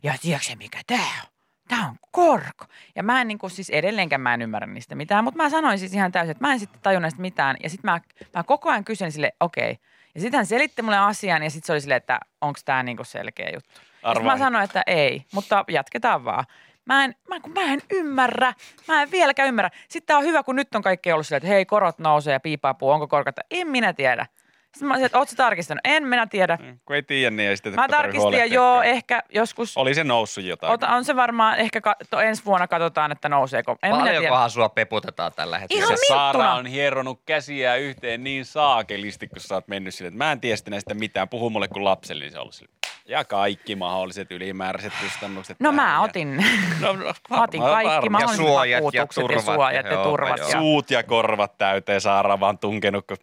Ja 0.02 0.14
tiedätkö 0.22 0.56
mikä 0.56 0.80
tää 0.86 1.22
on? 1.24 1.30
Tää 1.68 1.86
on 1.86 1.96
korko. 2.10 2.64
Ja 2.96 3.02
mä 3.02 3.20
en 3.20 3.28
niin 3.28 3.38
kuin, 3.38 3.50
siis 3.50 3.70
edelleenkään 3.70 4.20
mä 4.20 4.34
en 4.34 4.42
ymmärrä 4.42 4.66
niistä 4.66 4.94
mitään, 4.94 5.24
mutta 5.24 5.42
mä 5.42 5.50
sanoin 5.50 5.78
siis 5.78 5.94
ihan 5.94 6.12
täysin, 6.12 6.30
että 6.30 6.46
mä 6.46 6.52
en 6.52 6.60
sitten 6.60 6.80
tajun 6.82 7.02
näistä 7.02 7.20
mitään. 7.20 7.56
Ja 7.62 7.70
sitten 7.70 7.90
mä, 7.90 8.00
mä 8.34 8.42
koko 8.42 8.70
ajan 8.70 8.84
kysyin 8.84 9.12
sille, 9.12 9.32
okei. 9.40 9.78
Ja 10.14 10.20
sitten 10.20 10.38
hän 10.38 10.46
selitti 10.46 10.82
mulle 10.82 10.98
asian 10.98 11.42
ja 11.42 11.50
sitten 11.50 11.66
se 11.66 11.72
oli 11.72 11.80
silleen, 11.80 11.96
että 11.96 12.20
onko 12.40 12.60
tämä 12.64 12.82
niin 12.82 12.98
selkeä 13.02 13.50
juttu. 13.54 13.80
Sit 14.14 14.24
mä 14.24 14.38
sanoin, 14.38 14.64
että 14.64 14.82
ei, 14.86 15.24
mutta 15.32 15.64
jatketaan 15.68 16.24
vaan. 16.24 16.44
Mä 16.84 17.04
en, 17.04 17.14
mä, 17.28 17.40
kun 17.40 17.52
mä 17.52 17.60
en 17.60 17.80
ymmärrä. 17.90 18.54
Mä 18.88 19.02
en 19.02 19.10
vieläkään 19.10 19.48
ymmärrä. 19.48 19.70
Sitten 19.88 20.06
tää 20.06 20.18
on 20.18 20.24
hyvä, 20.24 20.42
kun 20.42 20.56
nyt 20.56 20.74
on 20.74 20.82
kaikki 20.82 21.12
ollut 21.12 21.26
silleen, 21.26 21.36
että 21.38 21.48
hei, 21.48 21.66
korot 21.66 21.98
nousee 21.98 22.32
ja 22.32 22.40
piipaapuu, 22.40 22.90
onko 22.90 23.08
korkata? 23.08 23.42
En 23.50 23.68
minä 23.68 23.92
tiedä. 23.92 24.26
Sitten 24.72 24.88
mä 24.88 24.94
olisin, 24.94 25.06
että 25.06 25.18
ootko 25.18 25.34
tarkistanut? 25.36 25.80
En 25.84 26.04
minä 26.06 26.26
tiedä. 26.26 26.58
Kun 26.84 26.96
ei 26.96 27.02
tiedä, 27.02 27.30
niin 27.30 27.48
ei 27.48 27.56
sitten 27.56 27.74
Mä 27.74 27.88
tarkistin 27.88 28.32
ja 28.32 28.46
joo, 28.46 28.82
ehkä 28.82 29.22
joskus, 29.34 29.76
Oli 29.76 29.94
se 29.94 30.04
noussut 30.04 30.44
jotain. 30.44 30.72
ota, 30.72 30.88
on 30.88 31.04
se 31.04 31.16
varmaan, 31.16 31.58
ehkä 31.58 31.80
katso, 31.80 32.20
ensi 32.20 32.44
vuonna 32.44 32.68
katsotaan, 32.68 33.12
että 33.12 33.28
nouseeko. 33.28 33.76
En 33.82 33.90
minä 33.92 34.02
tiedä. 34.04 34.16
Paljonkohan 34.16 34.50
sua 34.50 34.68
peputetaan 34.68 35.32
tällä 35.36 35.58
hetkellä? 35.58 35.84
Ihan 35.84 35.98
se 35.98 36.04
Saara 36.08 36.38
minttuna. 36.38 36.54
on 36.54 36.66
hieronut 36.66 37.22
käsiä 37.26 37.76
yhteen 37.76 38.24
niin 38.24 38.44
saakelisti, 38.44 39.28
kun 39.28 39.40
sä 39.40 39.54
oot 39.54 39.68
mennyt 39.68 39.94
sille, 39.94 40.08
että 40.08 40.18
mä 40.18 40.32
en 40.32 40.40
tiedä 40.40 40.56
sitten 40.56 40.70
näistä 40.72 40.94
mitään, 40.94 41.28
puhu 41.28 41.50
mulle 41.50 41.68
kuin 41.68 41.84
lapselle, 41.84 42.24
niin 42.24 42.32
se 42.32 42.38
on 42.38 42.42
ollut 42.42 42.54
sille. 42.54 42.72
Ja 43.06 43.24
kaikki 43.24 43.76
mahdolliset 43.76 44.30
ylimääräiset 44.32 44.92
kustannukset. 45.02 45.60
No 45.60 45.72
mä 45.72 45.92
ja- 45.92 46.00
otin, 46.00 46.44
No, 46.80 46.92
no, 46.92 47.04
mä 47.30 47.42
otin 47.42 47.62
kaikki 47.62 47.88
varmaan. 47.88 48.12
mahdolliset 48.12 48.46
suojat 48.46 48.68
ja 48.70 48.76
vakuutukset 48.78 49.22
ja, 49.22 49.28
turvat, 49.28 49.44
suojat 49.44 49.86
ja 49.86 49.92
joo, 49.92 50.04
turvat. 50.04 50.38
joo. 50.38 50.48
Ja, 50.48 50.58
Suut 50.58 50.90
ja 50.90 51.02
korvat 51.02 51.58
täyteen 51.58 52.00
Saara 52.00 52.40
vaan 52.40 52.58
tunkenut, 52.58 53.06
kun 53.06 53.16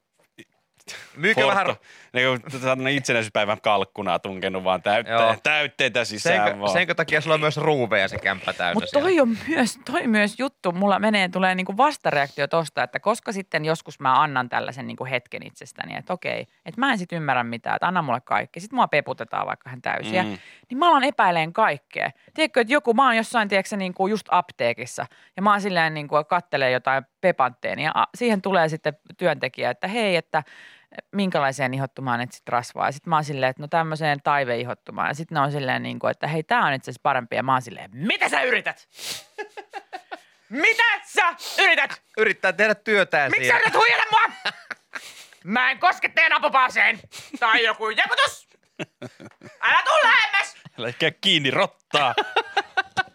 Myykö 1.16 1.48
vähän, 1.48 1.66
Forto, 1.66 1.82
niin 2.14 2.28
kuin 2.28 2.62
tämmönen 2.62 2.94
itsenäisyyspäivän 2.94 3.62
kalkkunaa 3.62 4.20
tunkenut 4.20 4.64
vaan 4.64 4.82
täyttä, 4.82 5.38
täytteitä 5.44 6.06
sisään 6.06 6.46
senkö, 6.46 6.60
vaan. 6.60 6.74
senkö 6.74 6.96
takia 6.96 7.22
sulla 7.22 7.34
on 7.34 7.40
myös 7.40 7.58
ruuveja 7.58 8.08
se 8.08 8.18
kämppä 8.18 8.54
täynnä 8.54 8.74
Mutta 8.74 9.00
toi 9.00 9.20
on 9.20 9.38
myös, 9.48 9.80
toi 9.92 10.08
myös 10.08 10.40
juttu, 10.40 10.72
mulla 10.72 11.00
menee, 11.00 11.30
tulee 11.30 11.56
niinku 11.56 11.78
vastareaktio 11.78 12.48
tosta, 12.48 12.84
että 12.84 13.00
koska 13.00 13.32
sitten 13.32 13.66
joskus 13.66 14.00
mä 14.00 14.22
annan 14.22 14.50
tällaisen 14.50 14.88
niinku 14.88 15.06
hetken 15.06 15.48
itsestäni, 15.48 15.96
että 15.96 16.14
okei, 16.14 16.42
että 16.42 16.82
mä 16.82 16.92
en 16.92 16.98
sit 16.98 17.12
ymmärrä 17.12 17.44
mitään, 17.44 17.76
että 17.76 17.88
anna 17.88 18.02
mulle 18.02 18.22
kaikki. 18.22 18.60
Sitten 18.60 18.78
mua 18.78 18.88
peputetaan 18.88 19.48
vaikka 19.48 19.70
hän 19.70 19.82
täysiä. 19.82 20.24
Mm. 20.24 20.38
Niin 20.70 20.78
mä 20.78 20.90
alan 20.90 21.04
epäileen 21.04 21.54
kaikkea. 21.54 22.12
Tiedätkö, 22.34 22.62
että 22.62 22.74
joku, 22.74 22.94
mä 22.94 23.06
oon 23.06 23.18
jossain, 23.18 23.50
tiedätkö, 23.50 23.78
niinku 23.78 24.08
just 24.08 24.28
apteekissa 24.32 25.06
ja 25.36 25.42
mä 25.42 25.52
oon 25.52 25.62
silleen 25.62 25.94
niinku 25.94 26.16
kattelee 26.24 26.72
jotain 26.72 27.04
pepantteeni 27.22 27.84
ja 27.84 27.92
a- 27.94 28.08
siihen 28.16 28.42
tulee 28.42 28.70
sitten 28.70 28.98
työntekijä, 29.18 29.70
että 29.70 29.88
hei, 29.88 30.16
että 30.16 30.44
minkälaiseen 31.12 31.74
ihottumaan 31.74 32.22
et 32.22 32.32
sit 32.32 32.50
rasvaa. 32.50 32.92
Sitten 32.92 33.10
mä 33.10 33.16
oon 33.16 33.24
silleen, 33.24 33.50
että 33.50 33.62
no 33.62 33.68
tämmöiseen 33.68 34.22
taiveihottumaan. 34.24 35.08
Ja 35.08 35.14
sitten 35.14 35.36
ne 35.36 35.42
on 35.42 35.52
silleen, 35.52 35.84
niin 35.84 36.00
kuin, 36.00 36.12
että 36.12 36.28
hei, 36.28 36.44
tää 36.44 36.66
on 36.66 36.74
itse 36.74 36.92
asiassa 36.92 37.02
parempi. 37.04 37.36
Ja 37.36 37.44
mä 37.44 37.54
oon 37.54 37.62
silleen, 37.62 37.90
mitä 37.94 38.30
sä 38.30 38.42
yrität? 38.42 38.88
mitä 40.50 40.84
sä 41.06 41.36
yrität? 41.64 42.02
Yrittää 42.18 42.54
tehdä 42.54 42.76
työtään 42.76 43.32
Miksi 43.32 43.48
sä 43.48 43.54
yrität 43.54 43.74
huijata 43.74 44.04
mua? 44.12 44.52
Mä 45.44 45.72
en 45.72 45.80
koske 45.80 46.10
teidän 46.10 46.38
apupaaseen. 46.38 47.00
Tai 47.40 47.64
joku 47.64 47.90
jakutus. 47.90 48.48
Älä 49.68 49.82
tuu 49.84 50.00
lähemmäs. 50.04 50.56
Älä 50.80 50.92
käy 50.92 51.12
kiinni 51.22 51.52
rottaa. 51.52 52.16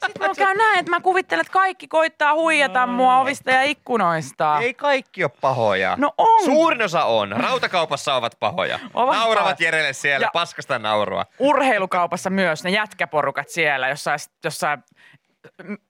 Sitten 0.06 0.22
mulla 0.22 0.34
käy 0.34 0.54
näin, 0.54 0.78
että 0.78 0.90
mä 0.90 1.00
kuvittelen, 1.00 1.40
että 1.40 1.52
kaikki 1.52 1.88
koittaa 1.88 2.34
huijata 2.34 2.86
mua 2.86 3.18
ovista 3.18 3.50
ja 3.50 3.62
ikkunoista. 3.62 4.58
Ei 4.60 4.74
kaikki 4.74 5.24
ole 5.24 5.30
pahoja. 5.40 5.94
No 5.98 6.12
on. 6.18 6.44
Suurin 6.44 6.82
osa 6.82 7.04
on. 7.04 7.32
Rautakaupassa 7.32 8.14
ovat 8.14 8.36
pahoja. 8.40 8.78
Ovat 8.94 9.16
Nauravat 9.16 9.38
pahoja. 9.44 9.56
Jerelle 9.66 9.92
siellä, 9.92 10.24
Ja- 10.24 10.30
paskasta 10.32 10.78
naurua. 10.78 11.26
urheilukaupassa 11.38 12.30
myös 12.30 12.64
ne 12.64 12.70
jätkäporukat 12.70 13.48
siellä, 13.48 13.88
jossain, 13.88 14.18
jossain 14.44 14.82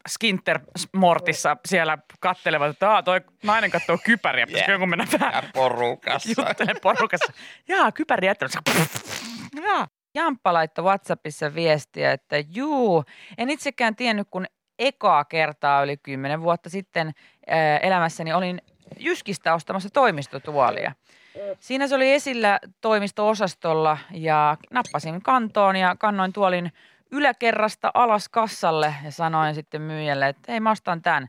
Skinter-mortissa 0.08 1.56
siellä 1.68 1.98
kattelevat, 2.20 2.70
että 2.70 2.90
Aa, 2.90 3.02
toi 3.02 3.20
nainen 3.42 3.70
katsoo 3.70 3.98
kypäriä, 4.04 4.46
pitäisikö 4.46 4.70
Yeah. 4.70 4.80
jonkun 4.80 4.88
mennä 4.88 5.06
Ja 5.12 5.20
vähän 5.20 5.44
porukassa. 5.54 6.28
juttele 6.48 6.74
porukassa. 6.82 7.32
Jaa, 7.68 7.92
kypäri 7.92 8.26
jättänyt. 8.26 8.52
Jaa. 9.64 9.86
Jamppa 10.14 10.52
laittoi 10.52 10.84
WhatsAppissa 10.84 11.54
viestiä, 11.54 12.12
että 12.12 12.36
juu, 12.38 13.04
en 13.38 13.50
itsekään 13.50 13.96
tiennyt, 13.96 14.28
kun 14.30 14.46
ekaa 14.78 15.24
kertaa 15.24 15.84
yli 15.84 15.96
kymmenen 15.96 16.42
vuotta 16.42 16.70
sitten 16.70 17.12
ää, 17.46 17.78
elämässäni 17.78 18.32
olin 18.32 18.62
Jyskistä 18.98 19.54
ostamassa 19.54 19.90
toimistotuolia. 19.90 20.92
Siinä 21.60 21.86
se 21.86 21.94
oli 21.94 22.12
esillä 22.12 22.60
toimisto-osastolla 22.80 23.98
ja 24.10 24.56
nappasin 24.70 25.22
kantoon 25.22 25.76
ja 25.76 25.96
kannoin 25.98 26.32
tuolin 26.32 26.72
yläkerrasta 27.10 27.90
alas 27.94 28.28
kassalle 28.28 28.94
ja 29.04 29.10
sanoin 29.10 29.54
sitten 29.54 29.82
myyjälle, 29.82 30.28
että 30.28 30.52
hei 30.52 30.60
mä 30.60 30.70
ostan 30.70 31.02
tämän. 31.02 31.28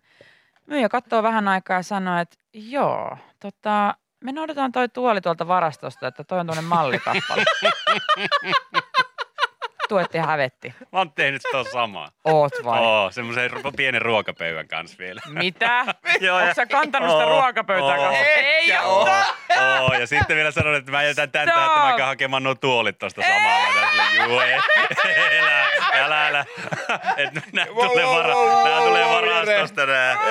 Myyjä 0.65 0.89
katsoo 0.89 1.23
vähän 1.23 1.47
aikaa 1.47 1.77
ja 1.77 1.83
sanoi, 1.83 2.21
että 2.21 2.37
joo, 2.53 3.17
tota, 3.39 3.95
me 4.23 4.31
noudetaan 4.31 4.71
toi 4.71 4.89
tuoli 4.89 5.21
tuolta 5.21 5.47
varastosta, 5.47 6.07
että 6.07 6.23
toi 6.23 6.39
on 6.39 6.45
tuonne 6.45 6.62
mallikappale. 6.62 7.43
Tuetti 9.93 10.17
hävetti. 10.17 10.73
Mä 10.91 10.99
oon 10.99 11.12
tehnyt 11.13 11.41
sitä 11.41 11.71
samaa. 11.71 12.10
Oot 12.25 12.51
vai? 12.63 12.79
Oo, 12.79 13.12
semmoisen 13.12 13.51
pienen 13.75 14.01
ruokapöydän 14.01 14.67
kanssa 14.67 14.97
vielä. 14.99 15.21
Mitä? 15.27 15.86
Joo, 16.21 16.39
ja- 16.39 16.53
sä 16.53 16.65
kantanut 16.65 17.12
sitä 17.12 17.25
ruokapöytää 17.25 17.95
oo. 17.95 18.03
kanssa? 18.03 18.23
Ei 18.25 18.71
Etkä 18.71 18.82
oo. 18.82 19.08
Oo, 19.82 19.93
ja 19.99 20.08
sitten 20.08 20.36
vielä 20.36 20.51
sanon, 20.51 20.75
että 20.75 20.91
mä 20.91 21.03
jätän 21.03 21.32
tän 21.32 21.47
tähän, 21.47 21.67
että 21.67 21.79
mä 21.79 21.93
käyn 21.97 22.08
hakemaan 22.08 22.43
nuo 22.43 22.56
tuolit 22.56 22.97
tosta 22.97 23.21
samalla. 23.21 23.67
Ja 24.17 24.25
Juu, 24.25 24.39
ei, 24.39 24.60
älä, 25.41 25.67
älä, 25.93 26.27
älä. 26.27 26.45
Et 27.17 27.29
nää 27.53 27.65
Wow, 27.65 27.88
tulee, 27.88 28.06
wow, 28.06 28.15
vara, 28.15 28.36
wow, 28.36 28.63
nää 28.63 28.75
wow, 28.79 28.88
tulee 28.88 29.03
wow, 29.06 29.13
varastosta 29.15 29.86
nää. 29.86 30.17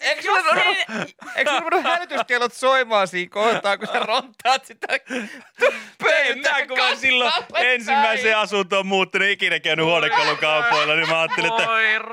Eikö 0.00 0.22
sulla 0.22 1.70
ruvennut 1.70 1.92
hälytyskellot 1.92 2.52
soimaan 2.52 3.08
siinä 3.08 3.30
kohtaa, 3.30 3.78
kun 3.78 3.86
sä 3.86 3.98
rontaat 3.98 4.64
sitä 4.64 4.86
Ei, 6.12 6.33
mä 6.42 6.66
kun 6.66 6.78
mä 6.78 6.94
silloin 6.94 7.32
ensimmäiseen 7.56 8.36
asuntoon 8.38 8.86
muuttunut, 8.86 9.28
ikinä 9.28 9.60
käynyt 9.60 9.86
huonekalukaupoilla, 9.86 10.94
niin 10.94 11.08
mä 11.08 11.20
ajattelin, 11.20 11.50
että 11.50 11.70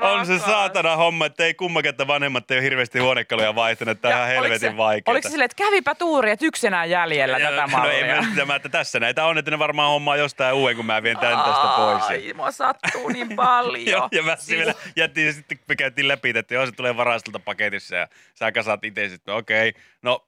on 0.08 0.26
se 0.26 0.38
saatana 0.38 0.96
homma, 0.96 1.26
että 1.26 1.44
ei 1.44 1.54
kummakin, 1.54 1.88
että 1.88 2.06
vanhemmat 2.06 2.50
ei 2.50 2.56
ole 2.58 2.64
hirveästi 2.64 2.98
huonekaluja 2.98 3.54
vaihtanut, 3.54 3.92
että 3.92 4.08
tämä 4.08 4.22
on 4.22 4.28
helvetin 4.28 4.76
vaikeaa. 4.76 5.12
Oliko 5.12 5.22
se 5.28 5.30
silleen, 5.30 5.44
että 5.44 5.64
kävipä 5.64 5.94
tuuri, 5.94 6.30
että 6.30 6.46
yksinään 6.46 6.90
jäljellä 6.90 7.38
Ja- 7.38 7.50
tätä 7.50 7.66
No 7.66 7.88
ei 7.88 8.00
mallia? 8.02 8.16
mä 8.22 8.28
sitä, 8.30 8.44
mä, 8.44 8.54
että 8.54 8.68
tässä 8.68 9.00
näitä 9.00 9.24
on, 9.24 9.38
että 9.38 9.50
ne 9.50 9.58
varmaan 9.58 9.90
hommaa 9.90 10.16
jostain 10.16 10.54
uuden, 10.54 10.76
kun 10.76 10.86
mä 10.86 11.02
vien 11.02 11.18
tän 11.18 11.38
tästä 11.38 11.68
pois. 11.76 12.02
Ai, 12.04 12.32
mua 12.34 12.50
sattuu 12.50 13.08
niin 13.08 13.36
paljon. 13.36 13.86
Joo, 13.86 14.08
ja 14.12 14.22
mä 14.22 14.36
Siis- 14.36 14.58
vielä 14.58 14.74
jättiin 14.96 15.26
ja 15.26 15.32
sitten 15.32 15.58
me 15.68 15.76
käytiin 15.76 16.08
läpi, 16.08 16.32
että 16.36 16.54
joo, 16.54 16.66
se 16.66 16.72
tulee 16.72 16.96
varastolta 16.96 17.38
paketissa 17.38 17.96
ja 17.96 18.08
sä 18.34 18.52
kasat 18.52 18.84
itse 18.84 19.08
sitten, 19.08 19.32
no 19.32 19.38
okei, 19.38 19.72
no 20.02 20.26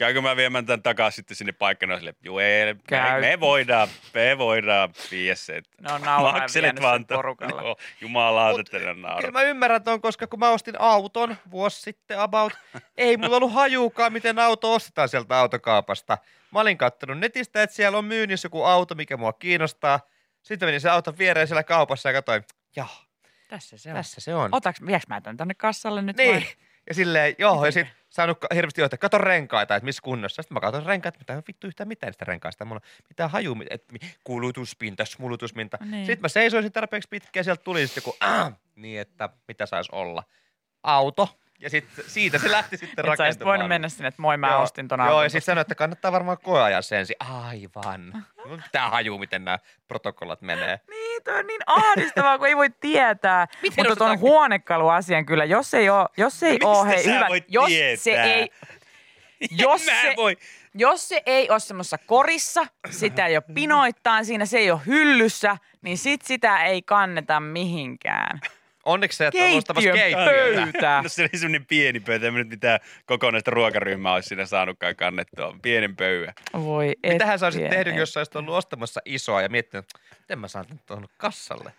käykö 0.00 0.20
mä 0.20 0.36
viemään 0.36 0.66
tämän 0.66 0.82
takaisin 0.82 1.16
sitten 1.16 1.36
sinne 1.36 1.52
paikkana 1.52 1.98
sille, 1.98 2.14
joo 2.22 2.40
ei, 2.40 2.74
me, 2.74 2.80
Käy. 2.88 3.20
me, 3.20 3.40
voidaan, 3.40 3.88
me 4.14 4.38
voidaan 4.38 4.90
viedä 5.10 5.34
se. 5.34 5.62
Makselet 6.22 6.62
vienyt 6.66 6.82
vaan 6.82 7.06
porukalla. 7.06 7.62
Joo, 7.62 7.76
jumalauta, 8.00 8.58
Mut 8.58 8.60
että 8.60 8.78
ne 8.78 8.84
Kyllä 8.94 9.08
naurat. 9.08 9.32
mä 9.32 9.42
ymmärrän 9.42 9.82
ton, 9.82 10.00
koska 10.00 10.26
kun 10.26 10.38
mä 10.38 10.50
ostin 10.50 10.80
auton 10.80 11.36
vuosi 11.50 11.80
sitten 11.80 12.20
about, 12.20 12.52
ei 12.96 13.16
mulla 13.16 13.36
ollut 13.36 13.52
hajuukaan, 13.54 14.12
miten 14.12 14.38
auto 14.38 14.74
ostetaan 14.74 15.08
sieltä 15.08 15.38
autokaupasta. 15.38 16.18
Mä 16.50 16.60
olin 16.60 16.78
kattonut 16.78 17.18
netistä, 17.18 17.62
että 17.62 17.76
siellä 17.76 17.98
on 17.98 18.04
myynnissä 18.04 18.46
joku 18.46 18.64
auto, 18.64 18.94
mikä 18.94 19.16
mua 19.16 19.32
kiinnostaa. 19.32 20.00
Sitten 20.42 20.66
menin 20.68 20.80
se 20.80 20.90
auton 20.90 21.18
viereen 21.18 21.46
siellä 21.48 21.62
kaupassa 21.64 22.08
ja 22.08 22.12
katsoin, 22.12 22.42
jah, 22.76 23.06
Tässä 23.48 23.78
se 23.78 23.88
on. 23.90 23.94
tässä 23.96 24.20
se 24.20 24.34
on. 24.34 24.48
Otaks, 24.52 24.80
vieks 24.86 25.06
mä 25.08 25.20
tän 25.20 25.36
tänne 25.36 25.54
kassalle 25.54 26.02
nyt 26.02 26.16
Niin. 26.16 26.34
vai? 26.34 26.46
Ja 26.88 26.94
silleen, 26.94 27.34
joo, 27.38 27.66
ja 27.66 27.72
sitten 27.72 27.94
saanut 28.10 28.38
hirveästi 28.54 28.80
johtaa, 28.80 28.98
kato 28.98 29.18
renkaita, 29.18 29.76
että 29.76 29.84
missä 29.84 30.02
kunnossa. 30.02 30.42
Sitten 30.42 30.54
mä 30.54 30.60
katson 30.60 30.86
renkaita, 30.86 31.18
mitä 31.18 31.42
vittu 31.48 31.66
yhtään 31.66 31.88
mitään 31.88 32.08
niistä 32.08 32.24
renkaista. 32.24 32.64
Mulla 32.64 32.80
on 32.84 33.04
mitään 33.08 33.30
haju, 33.30 33.56
että 33.70 33.94
kulutuspinta, 34.24 35.04
smulutuspinta. 35.04 35.78
Niin. 35.80 35.90
Niin. 35.90 36.06
Sitten 36.06 36.22
mä 36.22 36.28
seisoisin 36.28 36.72
tarpeeksi 36.72 37.08
pitkään, 37.08 37.44
sieltä 37.44 37.62
tuli 37.62 37.86
sitten 37.86 38.02
joku, 38.06 38.16
äh, 38.24 38.52
niin 38.76 39.00
että 39.00 39.28
mitä 39.48 39.66
saisi 39.66 39.90
olla. 39.92 40.22
Auto. 40.82 41.39
Ja 41.60 41.70
sitten 41.70 42.04
siitä 42.08 42.38
se 42.38 42.50
lähti 42.50 42.76
sitten 42.76 43.04
Et 43.12 43.34
sä 43.38 43.44
voinut 43.44 43.68
mennä 43.68 43.88
sinne, 43.88 44.08
että 44.08 44.22
moi 44.22 44.36
mä 44.36 44.48
Joo, 44.50 44.62
ostin 44.62 44.88
ton 44.88 45.00
Joo, 45.00 45.22
ja 45.22 45.28
sitten 45.28 45.44
sanoi, 45.44 45.60
että 45.60 45.74
kannattaa 45.74 46.12
varmaan 46.12 46.38
koeajan 46.42 46.82
sen. 46.82 47.06
Aivan. 47.18 48.26
Mun 48.46 48.62
pitää 48.62 48.90
hajua, 48.90 49.18
miten 49.18 49.44
nämä 49.44 49.58
protokollat 49.88 50.42
menee. 50.42 50.80
Niin, 50.90 51.24
toi 51.24 51.38
on 51.38 51.46
niin 51.46 51.60
ahdistavaa, 51.66 52.38
kun 52.38 52.46
ei 52.46 52.56
voi 52.56 52.70
tietää. 52.80 53.46
Miten 53.62 53.74
Mutta 53.76 53.96
tuon 53.96 54.10
osataan- 54.10 54.18
huonekaluasian 54.20 55.26
kyllä, 55.26 55.44
jos 55.44 55.74
ei 55.74 55.90
ole, 55.90 56.08
jos 56.16 56.42
ei 56.42 56.52
Mistä 56.52 56.68
ole, 56.68 56.88
hei, 56.88 57.04
sä 57.04 57.10
hyvä, 57.14 57.26
voit 57.28 57.44
jos 57.48 57.66
tietää? 57.66 57.96
se 57.96 58.10
ei, 58.22 58.50
jos 59.64 59.86
se, 59.86 60.14
voi. 60.16 60.36
jos 60.74 61.08
se 61.08 61.22
ei 61.26 61.50
ole 61.50 61.60
semmoisessa 61.60 61.98
korissa, 61.98 62.66
sitä 62.90 63.26
ei 63.26 63.36
ole 63.36 63.44
pinoittain 63.54 64.24
siinä, 64.24 64.46
se 64.46 64.58
ei 64.58 64.70
ole 64.70 64.80
hyllyssä, 64.86 65.56
niin 65.82 65.98
sit 65.98 66.22
sitä 66.22 66.62
ei 66.64 66.82
kanneta 66.82 67.40
mihinkään. 67.40 68.40
Onneksi 68.84 69.16
sä 69.16 69.26
et 69.26 69.34
ole 69.34 69.56
ostamassa 69.56 69.92
keittiötä. 69.92 70.30
pöytä. 70.30 71.00
No 71.02 71.08
se 71.08 71.22
oli 71.22 71.38
semmoinen 71.38 71.66
pieni 71.66 72.00
pöytä, 72.00 72.26
en 72.26 72.34
nyt 72.34 72.48
mitään 72.48 72.80
kokonaista 73.06 73.50
ruokaryhmää 73.50 74.12
olisi 74.12 74.28
siinä 74.28 74.46
saanutkaan 74.46 74.96
kannettua. 74.96 75.56
Pienen 75.62 75.96
pöydän. 75.96 76.34
Voi 76.54 76.96
et 77.02 77.12
Mitähän 77.12 77.38
sä 77.38 77.46
olisit 77.46 77.70
tehnyt, 77.70 77.96
jos 77.96 78.12
sä 78.12 78.20
olisit 78.20 78.36
ollut 78.36 78.54
ostamassa 78.54 79.00
isoa 79.04 79.42
ja 79.42 79.48
miettinyt, 79.48 79.86
miten 80.20 80.38
mä 80.38 80.48
saan 80.48 80.66
tämän 80.66 80.80
tuohon 80.86 81.08
kassalle? 81.16 81.72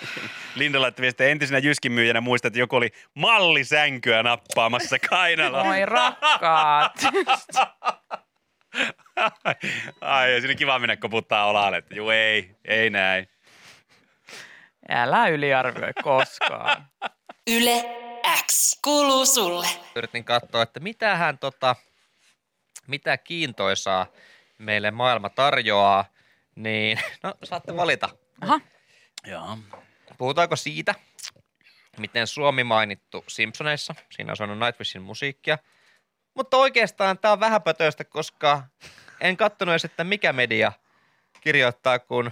Linda 0.56 0.80
laittoi 0.80 1.02
viestiä 1.02 1.26
entisenä 1.26 1.58
Jyskin 1.58 1.92
myyjänä 1.92 2.20
muista, 2.20 2.48
että 2.48 2.58
joku 2.58 2.76
oli 2.76 2.90
mallisänkyä 3.14 4.22
nappaamassa 4.22 4.98
kainaloa. 4.98 5.64
Voi 5.64 5.86
rakkaat. 5.86 6.92
Ai, 10.00 10.34
ja 10.34 10.40
siinä 10.40 10.54
kiva 10.54 10.78
mennä 10.78 10.96
koputtaa 10.96 11.46
olalle, 11.46 11.76
että 11.76 11.94
juu 11.94 12.10
ei, 12.10 12.56
ei 12.64 12.90
näin. 12.90 13.28
Älä 14.92 15.28
yliarvioi 15.28 15.92
koskaan. 16.02 16.86
Yle 17.56 17.84
X 18.46 18.78
kuuluu 18.84 19.26
sulle. 19.26 19.66
Yritin 19.96 20.24
katsoa, 20.24 20.62
että 20.62 20.80
mitähän 20.80 21.38
tota, 21.38 21.76
mitä 22.86 23.18
kiintoisaa 23.18 24.06
meille 24.58 24.90
maailma 24.90 25.28
tarjoaa, 25.28 26.04
niin 26.54 27.00
no 27.22 27.34
saatte 27.44 27.76
valita. 27.76 28.08
Aha. 28.40 28.60
Joo. 29.26 29.58
Puhutaanko 30.18 30.56
siitä, 30.56 30.94
miten 31.98 32.26
Suomi 32.26 32.64
mainittu 32.64 33.24
Simpsoneissa, 33.28 33.94
siinä 34.10 34.32
on 34.32 34.36
soinut 34.36 34.58
Nightwishin 34.58 35.02
musiikkia, 35.02 35.58
mutta 36.34 36.56
oikeastaan 36.56 37.18
tämä 37.18 37.32
on 37.32 37.40
vähäpätöistä, 37.40 38.04
koska 38.04 38.62
en 39.20 39.36
katsonut 39.36 39.72
edes, 39.72 39.84
että 39.84 40.04
mikä 40.04 40.32
media 40.32 40.72
kirjoittaa, 41.40 41.98
kun 41.98 42.30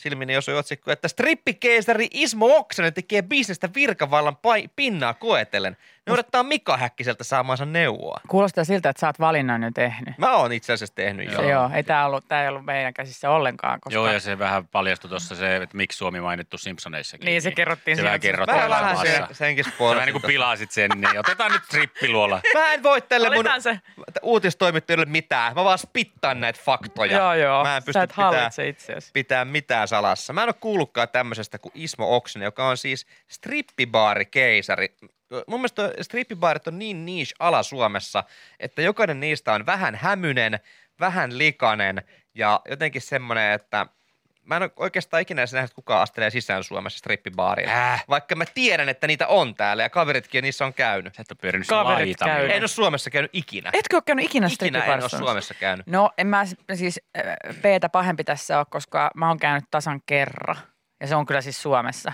silmini 0.00 0.36
osui 0.36 0.54
otsikko, 0.54 0.90
että 0.90 1.08
strippikeisari 1.08 2.08
Ismo 2.14 2.56
Oksanen 2.56 2.94
tekee 2.94 3.22
bisnestä 3.22 3.68
virkavallan 3.74 4.36
pinnaa 4.76 5.14
koetellen. 5.14 5.76
Ne 6.10 6.14
odottaa 6.14 6.42
Mika 6.42 6.76
Häkkiseltä 6.76 7.24
saamaansa 7.24 7.64
neuvoa. 7.64 8.20
Kuulostaa 8.28 8.64
siltä, 8.64 8.88
että 8.88 9.00
sä 9.00 9.06
oot 9.06 9.20
valinnan 9.20 9.62
jo 9.62 9.70
tehnyt. 9.74 10.18
Mä 10.18 10.36
oon 10.36 10.52
itse 10.52 10.72
asiassa 10.72 10.94
tehnyt 10.94 11.32
jo. 11.32 11.40
Se 11.40 11.46
joo, 11.48 11.70
ei 11.74 11.82
tää 11.82 12.06
ollut, 12.06 12.28
tää 12.28 12.42
ei 12.42 12.48
ollut 12.48 12.64
meidän 12.64 12.94
käsissä 12.94 13.30
ollenkaan, 13.30 13.80
koska... 13.80 13.94
Joo, 13.94 14.12
ja 14.12 14.20
se 14.20 14.38
vähän 14.38 14.68
paljastui 14.68 15.08
tuossa 15.08 15.34
se, 15.34 15.56
että 15.56 15.76
miksi 15.76 15.98
Suomi 15.98 16.20
mainittu 16.20 16.58
Simpsoneissakin. 16.58 17.26
Niin, 17.26 17.42
se 17.42 17.50
kerrottiin 17.50 17.96
Se 17.96 18.00
siinä, 18.00 18.06
vähän 18.08 18.20
se- 18.20 18.28
kerrottiin 18.28 18.56
Vähän 18.56 18.70
vähän 18.70 18.96
sen, 18.96 19.26
senkin 19.32 19.64
Sä 19.64 19.70
spoilasin 19.70 19.96
vähän 19.96 20.06
niin 20.06 20.20
kuin 20.20 20.32
pilasit 20.32 20.70
sen, 20.70 20.90
niin 20.96 21.18
otetaan 21.18 21.52
nyt 21.52 21.64
strippiluola. 21.64 22.40
Mä 22.54 22.72
en 22.72 22.82
voi 22.82 23.02
tälle 23.02 23.30
mun 23.34 23.44
se. 23.58 23.80
uutistoimittajille 24.22 25.04
mitään. 25.04 25.54
Mä 25.54 25.64
vaan 25.64 25.78
spittaan 25.78 26.40
näitä 26.40 26.60
faktoja. 26.64 27.16
Joo, 27.16 27.34
joo. 27.34 27.64
Mä 27.64 27.76
en 27.76 27.82
Sä 27.82 27.86
pysty 27.86 28.00
et 28.00 28.10
pitää, 28.10 28.50
pitää 29.12 29.44
mitään 29.44 29.88
salassa. 29.88 30.32
Mä 30.32 30.42
en 30.42 30.48
ole 30.48 30.54
kuullutkaan 30.60 31.08
tämmöisestä 31.08 31.58
kuin 31.58 31.72
Ismo 31.74 32.16
Oksanen, 32.16 32.44
joka 32.44 32.68
on 32.68 32.76
siis 32.76 33.06
strippibaarikeisari. 33.28 34.94
Mun 35.46 35.60
mielestä 35.60 35.92
strippibaarit 36.02 36.68
on 36.68 36.78
niin 36.78 37.06
niche 37.06 37.34
ala 37.38 37.62
Suomessa, 37.62 38.24
että 38.60 38.82
jokainen 38.82 39.20
niistä 39.20 39.52
on 39.52 39.66
vähän 39.66 39.94
hämynen, 39.94 40.60
vähän 41.00 41.38
likainen 41.38 42.02
ja 42.34 42.60
jotenkin 42.70 43.02
semmoinen, 43.02 43.52
että 43.52 43.86
mä 44.44 44.56
en 44.56 44.62
ole 44.62 44.70
oikeastaan 44.76 45.20
ikinä 45.20 45.40
edes 45.40 45.52
nähnyt, 45.52 45.70
että 45.70 45.74
kukaan 45.74 46.02
astelee 46.02 46.30
sisään 46.30 46.64
Suomessa 46.64 46.98
strippibaariin. 46.98 47.68
Äh. 47.68 48.04
Vaikka 48.08 48.34
mä 48.34 48.44
tiedän, 48.54 48.88
että 48.88 49.06
niitä 49.06 49.26
on 49.26 49.54
täällä 49.54 49.82
ja 49.82 49.90
kaveritkin 49.90 50.42
niissä 50.42 50.66
on 50.66 50.74
käynyt. 50.74 51.14
Sä 51.14 51.22
et 51.22 51.30
ole 51.30 51.38
pyörinyt 51.40 51.68
Kaverit 51.68 52.20
laitamilla. 52.20 52.48
käy. 52.48 52.56
En 52.56 52.62
ole 52.62 52.68
Suomessa 52.68 53.10
käynyt 53.10 53.30
ikinä. 53.32 53.70
Etkö 53.72 53.96
ole 53.96 54.02
käynyt 54.06 54.24
ikinä 54.24 54.48
Ikinä 54.52 54.84
en 54.84 55.00
ole? 55.00 55.08
Suomessa 55.08 55.54
käynyt. 55.54 55.86
No 55.86 56.10
en 56.18 56.26
mä 56.26 56.44
siis 56.74 57.00
äh, 57.18 57.24
P-tä 57.62 57.88
pahempi 57.88 58.24
tässä 58.24 58.58
ole, 58.58 58.66
koska 58.70 59.10
mä 59.14 59.28
oon 59.28 59.38
käynyt 59.38 59.64
tasan 59.70 60.02
kerran. 60.06 60.56
Ja 61.00 61.06
se 61.06 61.16
on 61.16 61.26
kyllä 61.26 61.40
siis 61.40 61.62
Suomessa. 61.62 62.12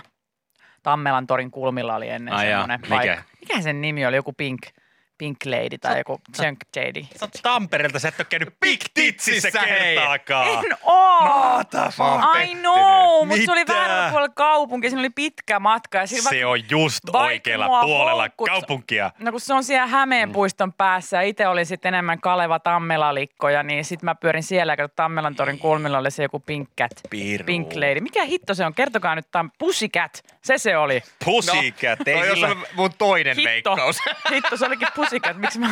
Tammelan 0.87 1.27
torin 1.27 1.51
kulmilla 1.51 1.95
oli 1.95 2.09
ennen 2.09 2.33
Ai 2.33 2.49
jaa, 2.49 2.61
semmoinen 2.61 2.79
mikä? 2.81 2.95
paikka. 2.95 3.23
Mikä 3.39 3.61
sen 3.61 3.81
nimi 3.81 4.05
oli? 4.05 4.15
Joku 4.15 4.33
Pink, 4.33 4.61
Pink 5.17 5.37
Lady 5.45 5.77
tai 5.81 5.97
joku 5.97 6.21
Junk 6.43 6.59
Lady. 6.75 7.03
Sä 7.15 7.25
oot 7.25 7.31
Tampereelta, 7.43 7.99
sä 7.99 8.07
et 8.07 8.19
ole 8.19 8.27
käynyt 8.29 8.59
Big 8.59 8.79
Titsissä 8.93 9.51
kertaakaan. 9.51 10.47
En 10.65 10.77
oo! 10.83 11.61
Mä 11.97 12.11
oon 12.13 12.41
I 12.41 12.55
know, 12.55 13.27
mutta 13.27 13.45
se 13.45 13.51
oli 13.51 13.67
väärällä 13.67 14.09
puolella 14.11 14.33
kaupunkia, 14.35 14.89
siinä 14.89 14.99
oli 15.01 15.09
pitkä 15.09 15.59
matka. 15.59 15.97
Ja 15.97 16.07
Se 16.07 16.15
vaikka- 16.29 16.47
on 16.49 16.59
just 16.69 16.99
oikealla 17.13 17.81
puolella 17.81 18.27
houkutti- 18.27 18.49
kaupunkia. 18.51 19.11
No 19.19 19.31
kun 19.31 19.39
se 19.41 19.53
on 19.53 19.63
siellä 19.63 19.87
Hämeenpuiston 19.87 20.73
päässä 20.73 21.17
ja 21.17 21.21
itse 21.21 21.47
olin 21.47 21.65
sitten 21.65 21.93
enemmän 21.93 22.21
Kaleva 22.21 22.59
Tammelalikkoja, 22.59 23.63
niin 23.63 23.85
sitten 23.85 24.05
mä 24.05 24.15
pyörin 24.15 24.43
siellä 24.43 24.75
ja 24.77 24.87
Tammelan 24.89 25.35
torin 25.35 25.59
kulmilla 25.59 25.97
oli 25.97 26.11
se 26.11 26.23
joku 26.23 26.39
Pink 26.39 26.69
Cat. 26.81 26.91
Piru. 27.09 27.43
Pink 27.45 27.73
Lady. 27.75 27.99
Mikä 27.99 28.23
hitto 28.25 28.53
se 28.53 28.65
on? 28.65 28.73
Kertokaa 28.73 29.15
nyt 29.15 29.27
tämän 29.31 29.51
Pussycat. 29.59 30.23
Se 30.43 30.57
se 30.57 30.77
oli. 30.77 31.01
Pussycat, 31.25 32.07
ei 32.07 32.15
No, 32.15 32.23
jos 32.25 32.33
sillä... 32.33 32.47
on 32.47 32.63
mun 32.75 32.89
toinen 32.97 33.35
Hitto. 33.35 33.49
veikkaus. 33.49 33.97
Hitto, 34.31 34.57
se 34.57 34.65
olikin 34.65 34.87
Pussycat. 34.95 35.06
Miksi 35.33 35.59
mä 35.59 35.67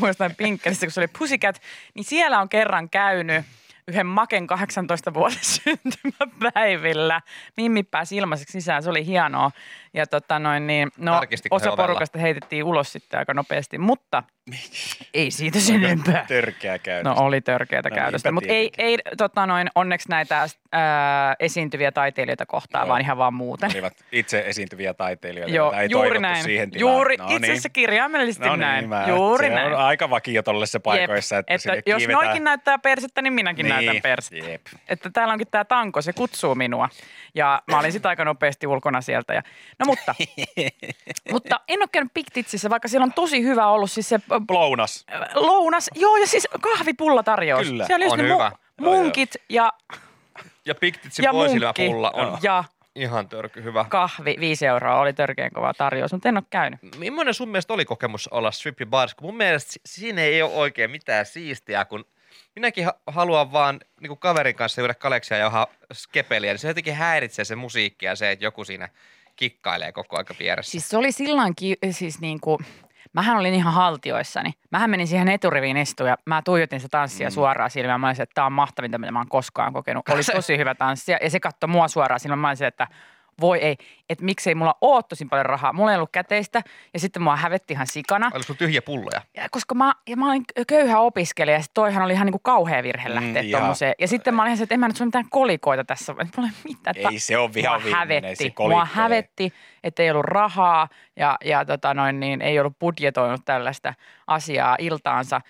muistan 0.00 0.34
Pink 0.36 0.62
Catista, 0.62 0.86
kun 0.86 0.92
se 0.92 1.00
oli 1.00 1.08
Pussycat. 1.18 1.62
Niin 1.94 2.04
siellä 2.04 2.40
on 2.40 2.48
kerran 2.48 2.90
käynyt 2.90 3.44
yhden 3.88 4.06
Maken 4.06 4.46
18 4.46 5.14
vuoden 5.14 5.38
syntymäpäivillä. 5.64 7.20
Mimmi 7.56 7.82
pääsi 7.82 8.16
ilmaiseksi 8.16 8.52
sisään, 8.52 8.82
se 8.82 8.90
oli 8.90 9.06
hienoa. 9.06 9.50
Ja 9.96 10.06
tota 10.06 10.38
noin, 10.38 10.66
niin, 10.66 10.88
no, 10.96 11.20
osa 11.50 11.70
ovella? 11.70 11.76
porukasta 11.86 12.18
heitettiin 12.18 12.64
ulos 12.64 12.92
sitten 12.92 13.18
aika 13.18 13.34
nopeasti, 13.34 13.78
mutta 13.78 14.22
ei 15.14 15.30
siitä 15.30 15.58
sen 15.60 15.84
enempää. 15.84 16.24
Törkeä 16.28 16.78
käytös. 16.78 17.04
No 17.16 17.24
oli 17.24 17.40
törkeätä 17.40 17.90
No 17.90 17.94
käytöstä, 17.96 18.32
mutta 18.32 18.52
ei, 18.52 18.70
ei 18.78 18.98
tota 19.18 19.46
noin, 19.46 19.68
onneksi 19.74 20.08
näitä 20.08 20.46
ää, 20.72 21.34
esiintyviä 21.40 21.92
taiteilijoita 21.92 22.46
kohtaa, 22.46 22.80
Joo. 22.82 22.88
vaan 22.88 23.00
ihan 23.00 23.18
vaan 23.18 23.34
muuten. 23.34 23.70
Olivat 23.74 23.92
itse 24.12 24.44
esiintyviä 24.46 24.94
taiteilijoita, 24.94 25.54
Joo, 25.54 25.72
ei 25.72 25.88
juuri 25.90 26.18
näin. 26.18 26.44
siihen 26.44 26.70
tilaan. 26.70 26.92
Juuri, 26.94 27.16
no 27.16 27.24
itse 27.24 27.38
niin. 27.38 27.44
asiassa 27.52 27.68
kirjaimellisesti 27.68 28.44
no 28.48 28.56
näin. 28.56 28.90
Niin, 28.90 29.08
juuri 29.16 29.48
se 29.48 29.54
näin. 29.54 29.72
on 29.72 29.78
aika 29.78 30.10
vakio 30.10 30.42
tollaisessa 30.42 30.80
paikoissa, 30.80 31.38
että, 31.38 31.54
että 31.54 31.62
sinne 31.62 31.82
jos 31.86 31.98
kiivetään. 31.98 32.24
noikin 32.24 32.44
näyttää 32.44 32.78
persettä, 32.78 33.22
niin 33.22 33.32
minäkin 33.32 33.64
Niin, 33.64 33.74
näytän 33.74 34.02
persettä. 34.02 34.50
jep. 34.50 34.60
Että 34.88 35.10
täällä 35.10 35.32
onkin 35.32 35.48
tämä 35.50 35.64
tanko, 35.64 36.02
se 36.02 36.12
kutsuu 36.12 36.54
minua. 36.54 36.88
Ja 37.34 37.62
mä 37.70 37.78
olin 37.78 37.92
sitten 37.92 38.08
aika 38.08 38.24
nopeasti 38.24 38.66
ulkona 38.66 39.00
sieltä. 39.00 39.34
Ja, 39.34 39.42
no 39.78 39.85
mutta, 39.86 40.14
mutta 41.32 41.60
en 41.68 41.80
ole 41.82 41.88
käynyt 41.92 42.14
Piktitsissä, 42.14 42.70
vaikka 42.70 42.88
siellä 42.88 43.04
on 43.04 43.12
tosi 43.12 43.42
hyvä 43.42 43.66
ollut 43.66 43.90
siis 43.90 44.08
se 44.08 44.20
Lounas. 44.50 45.04
lounas. 45.34 45.90
Joo, 45.94 46.16
ja 46.16 46.26
siis 46.26 46.48
kahvipulla 46.60 47.22
tarjous. 47.22 47.66
Kyllä, 47.66 47.86
siellä 47.86 48.06
on 48.06 48.20
hyvä. 48.20 48.52
munkit 48.80 49.34
ja, 49.48 49.72
Ja 50.64 50.74
Piktitsin 50.74 51.22
ja 51.22 51.32
vuosilmäpulla 51.32 52.10
on 52.10 52.38
ja 52.42 52.64
ihan 52.94 53.28
törky 53.28 53.62
hyvä. 53.64 53.84
kahvi, 53.88 54.36
viisi 54.40 54.66
euroa 54.66 55.00
oli 55.00 55.12
törkeän 55.12 55.50
kova 55.54 55.74
tarjous, 55.74 56.12
mutta 56.12 56.28
en 56.28 56.36
ole 56.36 56.44
käynyt. 56.50 56.80
Millainen 56.98 57.34
sun 57.34 57.48
mielestä 57.48 57.72
oli 57.74 57.84
kokemus 57.84 58.28
olla 58.28 58.50
strippi 58.50 58.86
bars? 58.86 59.14
Kun 59.14 59.28
mun 59.28 59.36
mielestä 59.36 59.72
si- 59.72 59.80
siinä 59.86 60.22
ei 60.22 60.42
ole 60.42 60.52
oikein 60.54 60.90
mitään 60.90 61.26
siistiä, 61.26 61.84
kun 61.84 62.04
minäkin 62.54 62.84
ha- 62.84 62.94
haluan 63.06 63.52
vaan 63.52 63.80
niin 64.00 64.08
kuin 64.08 64.18
kaverin 64.18 64.54
kanssa 64.54 64.80
juoda 64.80 64.94
kaleksia 64.94 65.36
ja 65.36 65.66
skepeliä, 65.92 66.52
niin 66.52 66.58
se 66.58 66.68
jotenkin 66.68 66.94
häiritsee 66.94 67.44
se 67.44 67.56
musiikki 67.56 68.06
ja 68.06 68.16
se, 68.16 68.30
että 68.30 68.44
joku 68.44 68.64
siinä 68.64 68.88
kikkailee 69.36 69.92
koko 69.92 70.16
aika 70.16 70.34
vieressä. 70.38 70.70
Siis 70.70 70.88
se 70.88 70.96
oli 70.96 71.12
silloinkin, 71.12 71.76
siis 71.90 72.20
niin 72.20 72.40
kuin, 72.40 72.58
mähän 73.12 73.36
olin 73.36 73.54
ihan 73.54 73.72
haltioissani. 73.72 74.52
Mähän 74.70 74.90
menin 74.90 75.06
siihen 75.06 75.28
eturiviin 75.28 75.76
istuun 75.76 76.08
ja 76.08 76.16
mä 76.26 76.42
tuijotin 76.42 76.80
sitä 76.80 76.98
tanssia 76.98 77.28
mm. 77.28 77.32
suoraan 77.32 77.70
silmään. 77.70 78.00
Mä 78.00 78.06
olisin, 78.06 78.22
että 78.22 78.34
tämä 78.34 78.46
on 78.46 78.52
mahtavinta, 78.52 78.98
mitä 78.98 79.12
mä 79.12 79.18
oon 79.18 79.28
koskaan 79.28 79.72
kokenut. 79.72 80.08
Oli 80.08 80.22
tosi 80.34 80.58
hyvä 80.58 80.74
tanssia 80.74 81.18
ja 81.22 81.30
se 81.30 81.40
katsoi 81.40 81.68
mua 81.68 81.88
suoraan 81.88 82.20
silmään. 82.20 82.38
Mä 82.38 82.48
olisin, 82.48 82.66
että 82.66 82.86
voi 83.40 83.58
ei, 83.58 83.76
että 84.10 84.24
miksei 84.24 84.54
mulla 84.54 84.74
ole 84.80 85.02
tosi 85.08 85.24
paljon 85.24 85.46
rahaa. 85.46 85.72
Mulla 85.72 85.90
ei 85.90 85.96
ollut 85.96 86.12
käteistä 86.12 86.62
ja 86.94 87.00
sitten 87.00 87.22
mua 87.22 87.36
hävetti 87.36 87.72
ihan 87.74 87.86
sikana. 87.86 88.26
Oliko 88.34 88.42
sulla 88.46 88.58
tyhjä 88.58 88.82
pulloja? 88.82 89.22
Ja 89.36 89.48
koska 89.50 89.74
mä, 89.74 89.94
ja 90.08 90.16
mä 90.16 90.28
olin 90.30 90.44
köyhä 90.66 90.98
opiskelija 91.00 91.56
ja 91.56 91.62
sit 91.62 91.74
toihan 91.74 92.02
oli 92.02 92.12
ihan 92.12 92.26
niin 92.26 92.32
kuin 92.32 92.42
kauhea 92.42 92.82
virhe 92.82 93.14
lähteä 93.14 93.42
Mm, 93.42 93.46
mm, 93.46 93.50
joo. 93.50 93.60
tommoseen. 93.60 93.94
Ja 93.98 94.08
sitten 94.08 94.34
mä 94.34 94.42
olin 94.42 94.48
ihan 94.48 94.56
se, 94.56 94.62
että 94.62 94.74
en 94.74 94.80
mä 94.80 94.88
nyt 94.88 94.96
sulla 94.96 95.06
mitään 95.08 95.30
kolikoita 95.30 95.84
tässä. 95.84 96.12
Mulla 96.12 96.48
ei 96.48 96.70
mitään. 96.74 96.96
Ei 97.12 97.18
se 97.18 97.38
ole 97.38 97.54
vihan 97.54 97.82
Mua 97.82 97.90
hävetti. 97.96 98.36
se 98.44 98.52
Mua 98.68 98.84
hävetti, 98.92 99.52
että 99.84 100.02
ei 100.02 100.10
ollut 100.10 100.24
rahaa 100.24 100.88
ja, 101.16 101.36
ja 101.44 101.64
tota 101.64 101.94
noin, 101.94 102.20
niin, 102.20 102.42
ei 102.42 102.60
ollut 102.60 102.78
budjetoinut 102.78 103.44
tällaista 103.44 103.94
asiaa 104.26 104.76
iltaansa. 104.80 105.40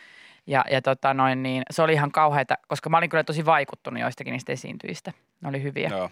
Ja, 0.46 0.64
ja 0.70 0.82
tota 0.82 1.14
noin, 1.14 1.42
niin, 1.42 1.62
se 1.70 1.82
oli 1.82 1.92
ihan 1.92 2.12
kauheata, 2.12 2.54
koska 2.68 2.90
mä 2.90 2.98
olin 2.98 3.10
kyllä 3.10 3.24
tosi 3.24 3.46
vaikuttunut 3.46 4.00
joistakin 4.00 4.32
niistä 4.32 4.52
esiintyjistä. 4.52 5.12
Ne 5.40 5.48
oli 5.48 5.62
hyviä. 5.62 5.88
No. 5.88 6.10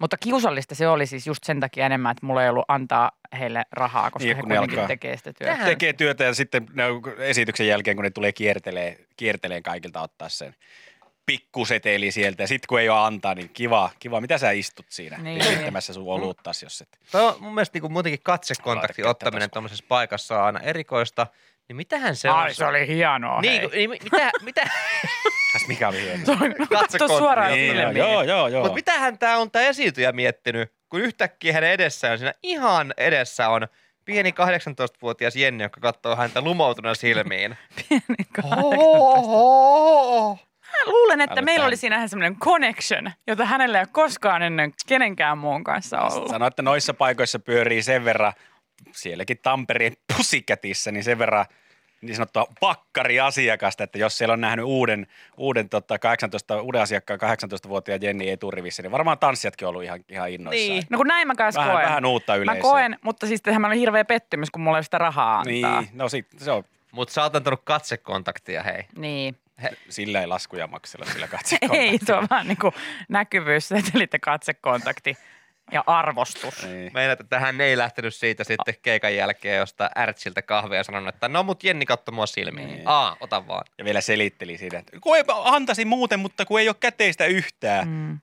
Mutta 0.00 0.16
kiusallista 0.16 0.74
se 0.74 0.88
oli 0.88 1.06
siis 1.06 1.26
just 1.26 1.44
sen 1.44 1.60
takia 1.60 1.86
enemmän, 1.86 2.10
että 2.12 2.26
mulla 2.26 2.42
ei 2.42 2.48
ollut 2.48 2.64
antaa 2.68 3.10
heille 3.38 3.64
rahaa, 3.72 4.10
koska 4.10 4.24
Niin, 4.26 4.36
he 4.36 4.42
kuitenkin 4.42 4.70
alkaa- 4.78 4.86
tekee 4.86 5.16
sitä 5.16 5.32
työtä. 5.32 5.52
Tähän- 5.52 5.66
Tekee 5.68 5.92
työtä 5.92 6.24
ja 6.24 6.34
sitten 6.34 6.66
ne 6.72 6.84
esityksen 7.18 7.66
jälkeen, 7.68 7.96
kun 7.96 8.04
ne 8.04 8.10
tulee 8.10 8.32
kiertelee, 8.32 8.98
kierteleen 9.16 9.62
kaikilta 9.62 10.02
ottaa 10.02 10.28
sen 10.28 10.54
pikkuseteli 11.26 12.10
sieltä. 12.10 12.42
Ja 12.42 12.46
sitten 12.46 12.66
kun 12.68 12.80
ei 12.80 12.88
ole 12.88 12.98
antaa, 13.00 13.34
niin 13.34 13.48
kiva, 13.52 13.90
kiva. 13.98 14.20
Mitä 14.20 14.38
sä 14.38 14.50
istut 14.50 14.86
siinä 14.88 15.16
Niin. 15.18 15.38
niin. 15.38 15.52
esittämässä 15.52 15.92
sun 15.92 16.06
oluttas, 16.06 16.62
jos 16.62 16.80
et. 16.80 16.98
Toi 17.12 17.28
on 17.28 17.34
mun 17.40 17.54
mielestä 17.54 17.78
niin 17.78 17.92
muutenkin 17.92 18.20
katsekontaktin 18.22 19.06
ottaminen 19.06 19.50
tuommoisessa 19.50 19.84
paikassa 19.88 20.38
on 20.38 20.44
aina 20.44 20.60
erikoista. 20.60 21.26
Niin 21.68 21.76
mitähän 21.76 22.16
se 22.16 22.30
on? 22.30 22.36
Ai 22.36 22.54
se 22.54 22.64
oli 22.66 22.86
hienoa. 22.86 23.40
Niin, 23.40 23.60
hei. 23.60 23.68
niin, 23.88 23.90
mitä, 23.90 24.30
mitä, 24.42 24.62
Kas 25.52 25.68
mikä 25.68 25.88
oli 25.88 26.00
hieno. 26.02 26.24
Se 26.24 26.32
oli, 26.32 26.48
no, 26.48 26.54
katso 26.58 26.76
Katsokoon. 26.76 27.18
suoraan 27.18 27.52
Niin, 27.52 27.76
silmiin. 27.76 27.96
joo, 27.96 28.22
joo, 28.22 28.48
joo. 28.48 28.60
Mutta 28.62 28.74
mitähän 28.74 29.18
tämä 29.18 29.36
on 29.36 29.50
tämä 29.50 29.64
esiintyjä 29.64 30.12
miettinyt, 30.12 30.72
kun 30.88 31.00
yhtäkkiä 31.00 31.52
hänen 31.52 31.70
edessään, 31.70 32.18
siinä 32.18 32.34
ihan 32.42 32.94
edessä 32.96 33.48
on 33.48 33.68
pieni 34.04 34.30
18-vuotias 34.30 35.36
Jenni, 35.36 35.62
joka 35.64 35.80
katsoo 35.80 36.16
häntä 36.16 36.40
lumoutuna 36.40 36.94
silmiin. 36.94 37.56
Mä 40.72 40.90
luulen, 40.92 41.20
että 41.20 41.32
Älä 41.34 41.42
meillä 41.42 41.58
tämän. 41.58 41.66
oli 41.68 41.76
siinä 41.76 42.08
semmoinen 42.08 42.36
connection, 42.38 43.10
jota 43.26 43.44
hänellä 43.44 43.78
ei 43.78 43.82
ole 43.82 43.88
koskaan 43.92 44.42
ennen 44.42 44.72
kenenkään 44.88 45.38
muun 45.38 45.64
kanssa 45.64 46.00
ollut. 46.00 46.28
Sano, 46.30 46.46
että 46.46 46.62
noissa 46.62 46.94
paikoissa 46.94 47.38
pyörii 47.38 47.82
sen 47.82 48.04
verran, 48.04 48.32
sielläkin 48.92 49.38
Tampereen 49.42 49.92
pusikätissä, 50.16 50.92
niin 50.92 51.04
sen 51.04 51.18
verran 51.18 51.46
niin 52.00 52.16
sanottua 52.16 52.46
pakkariasiakasta, 52.60 53.84
että 53.84 53.98
jos 53.98 54.18
siellä 54.18 54.32
on 54.32 54.40
nähnyt 54.40 54.64
uuden, 54.64 55.06
uuden, 55.36 55.68
tota, 55.68 55.98
18, 55.98 56.62
uuden 56.62 56.80
asiakkaan 56.80 57.20
18-vuotiaan 57.20 58.02
Jenni 58.02 58.30
eturivissä, 58.30 58.82
niin 58.82 58.90
varmaan 58.92 59.18
tanssijatkin 59.18 59.66
on 59.66 59.70
ollut 59.70 59.82
ihan, 59.84 60.00
ihan 60.08 60.30
innoissaan. 60.30 60.68
Niin. 60.68 60.84
No 60.90 60.98
kun 60.98 61.06
näin 61.06 61.26
mä 61.28 61.34
kanssa 61.34 61.60
Vähän, 61.60 61.74
koen. 61.74 61.86
vähän 61.86 62.04
uutta 62.04 62.32
Mä 62.32 62.36
yleisöä. 62.36 62.62
koen, 62.62 62.98
mutta 63.02 63.26
siis 63.26 63.42
tämä 63.42 63.66
oli 63.66 63.78
hirveä 63.80 64.04
pettymys, 64.04 64.50
kun 64.50 64.62
mulla 64.62 64.78
ei 64.78 64.84
sitä 64.84 64.98
rahaa 64.98 65.38
antaa. 65.38 65.80
Niin, 65.80 65.90
no 65.92 66.08
sit, 66.08 66.26
se 66.38 66.50
on, 66.50 66.64
Mutta 66.92 67.14
sä 67.14 67.22
oot 67.22 67.36
antanut 67.36 67.60
katsekontaktia, 67.64 68.62
hei. 68.62 68.82
Niin. 68.96 69.36
sillä 69.88 70.20
ei 70.20 70.26
laskuja 70.26 70.66
maksella 70.66 71.06
sillä 71.06 71.24
Ei, 71.26 71.30
katsekontaktilla. 71.30 71.98
se 72.06 72.14
on 72.14 72.26
vaan 72.30 72.48
niin 72.48 72.58
kuin 72.58 72.74
ja 74.12 74.18
katsekontakti 74.18 75.16
ja 75.72 75.84
arvostus. 75.86 76.66
Niin. 76.66 76.90
Meinaat, 76.94 77.20
että 77.20 77.40
hän 77.40 77.60
ei 77.60 77.78
lähtenyt 77.78 78.14
siitä 78.14 78.44
sitten 78.44 78.74
keikan 78.82 79.16
jälkeen 79.16 79.58
josta 79.58 79.90
ärtsiltä 79.98 80.42
kahvia 80.42 80.76
ja 80.78 80.84
sanonut, 80.84 81.14
että 81.14 81.28
no 81.28 81.42
mut 81.42 81.64
Jenni 81.64 81.86
katso 81.86 82.12
mua 82.12 82.26
silmiin. 82.26 82.68
Niin. 82.68 82.82
Aa, 82.84 83.16
ota 83.20 83.46
vaan. 83.46 83.64
Ja 83.78 83.84
vielä 83.84 84.00
selitteli 84.00 84.58
siitä, 84.58 84.78
että 84.78 85.00
kun 85.00 85.16
ei, 85.16 85.24
antaisin 85.44 85.88
muuten, 85.88 86.20
mutta 86.20 86.44
kun 86.44 86.60
ei 86.60 86.68
ole 86.68 86.76
käteistä 86.80 87.26
yhtään. 87.26 87.88
Mm. 87.88 88.18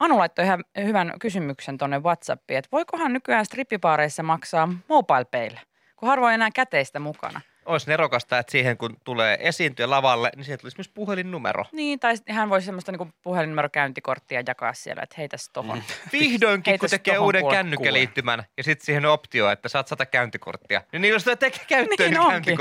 Manu 0.00 0.18
laittoi 0.18 0.44
ihan 0.44 0.64
hyvän 0.84 1.12
kysymyksen 1.20 1.78
tuonne 1.78 1.98
WhatsAppiin, 1.98 2.58
että 2.58 2.68
voikohan 2.72 3.12
nykyään 3.12 3.46
strippipaareissa 3.46 4.22
maksaa 4.22 4.68
mobile 4.88 5.24
payllä, 5.24 5.60
kun 5.96 6.08
harvoin 6.08 6.34
enää 6.34 6.50
käteistä 6.54 6.98
mukana. 6.98 7.40
Olisi 7.66 7.90
nerokasta, 7.90 8.38
että 8.38 8.52
siihen 8.52 8.76
kun 8.76 8.96
tulee 9.04 9.38
esiintyä 9.40 9.90
lavalle, 9.90 10.30
niin 10.36 10.44
siihen 10.44 10.58
tulisi 10.58 10.78
myös 10.78 10.88
puhelinnumero. 10.88 11.64
Niin, 11.72 12.00
tai 12.00 12.14
hän 12.28 12.50
voisi 12.50 12.64
semmoista 12.64 12.92
niinku 12.92 13.08
puhelinnumerokäyntikorttia 13.22 14.42
jakaa 14.46 14.74
siellä, 14.74 15.02
että 15.02 15.14
heitäs 15.18 15.50
tohon. 15.52 15.78
Mm. 15.78 15.84
Vihdoinkin, 16.12 16.78
kun 16.78 16.88
tekee 16.88 17.18
uuden 17.18 17.48
kännykkäliittymän 17.50 18.44
ja 18.56 18.64
sitten 18.64 18.86
siihen 18.86 19.06
optio, 19.06 19.50
että 19.50 19.68
saat 19.68 19.88
sata 19.88 20.06
käyntikorttia. 20.06 20.82
Niin 20.92 21.02
niillä 21.02 21.18
sitä 21.18 21.36
tekee 21.36 21.64
käyttöön 21.68 22.10
Niin 22.10 22.20
niin 22.20 22.20
onkin. 22.20 22.56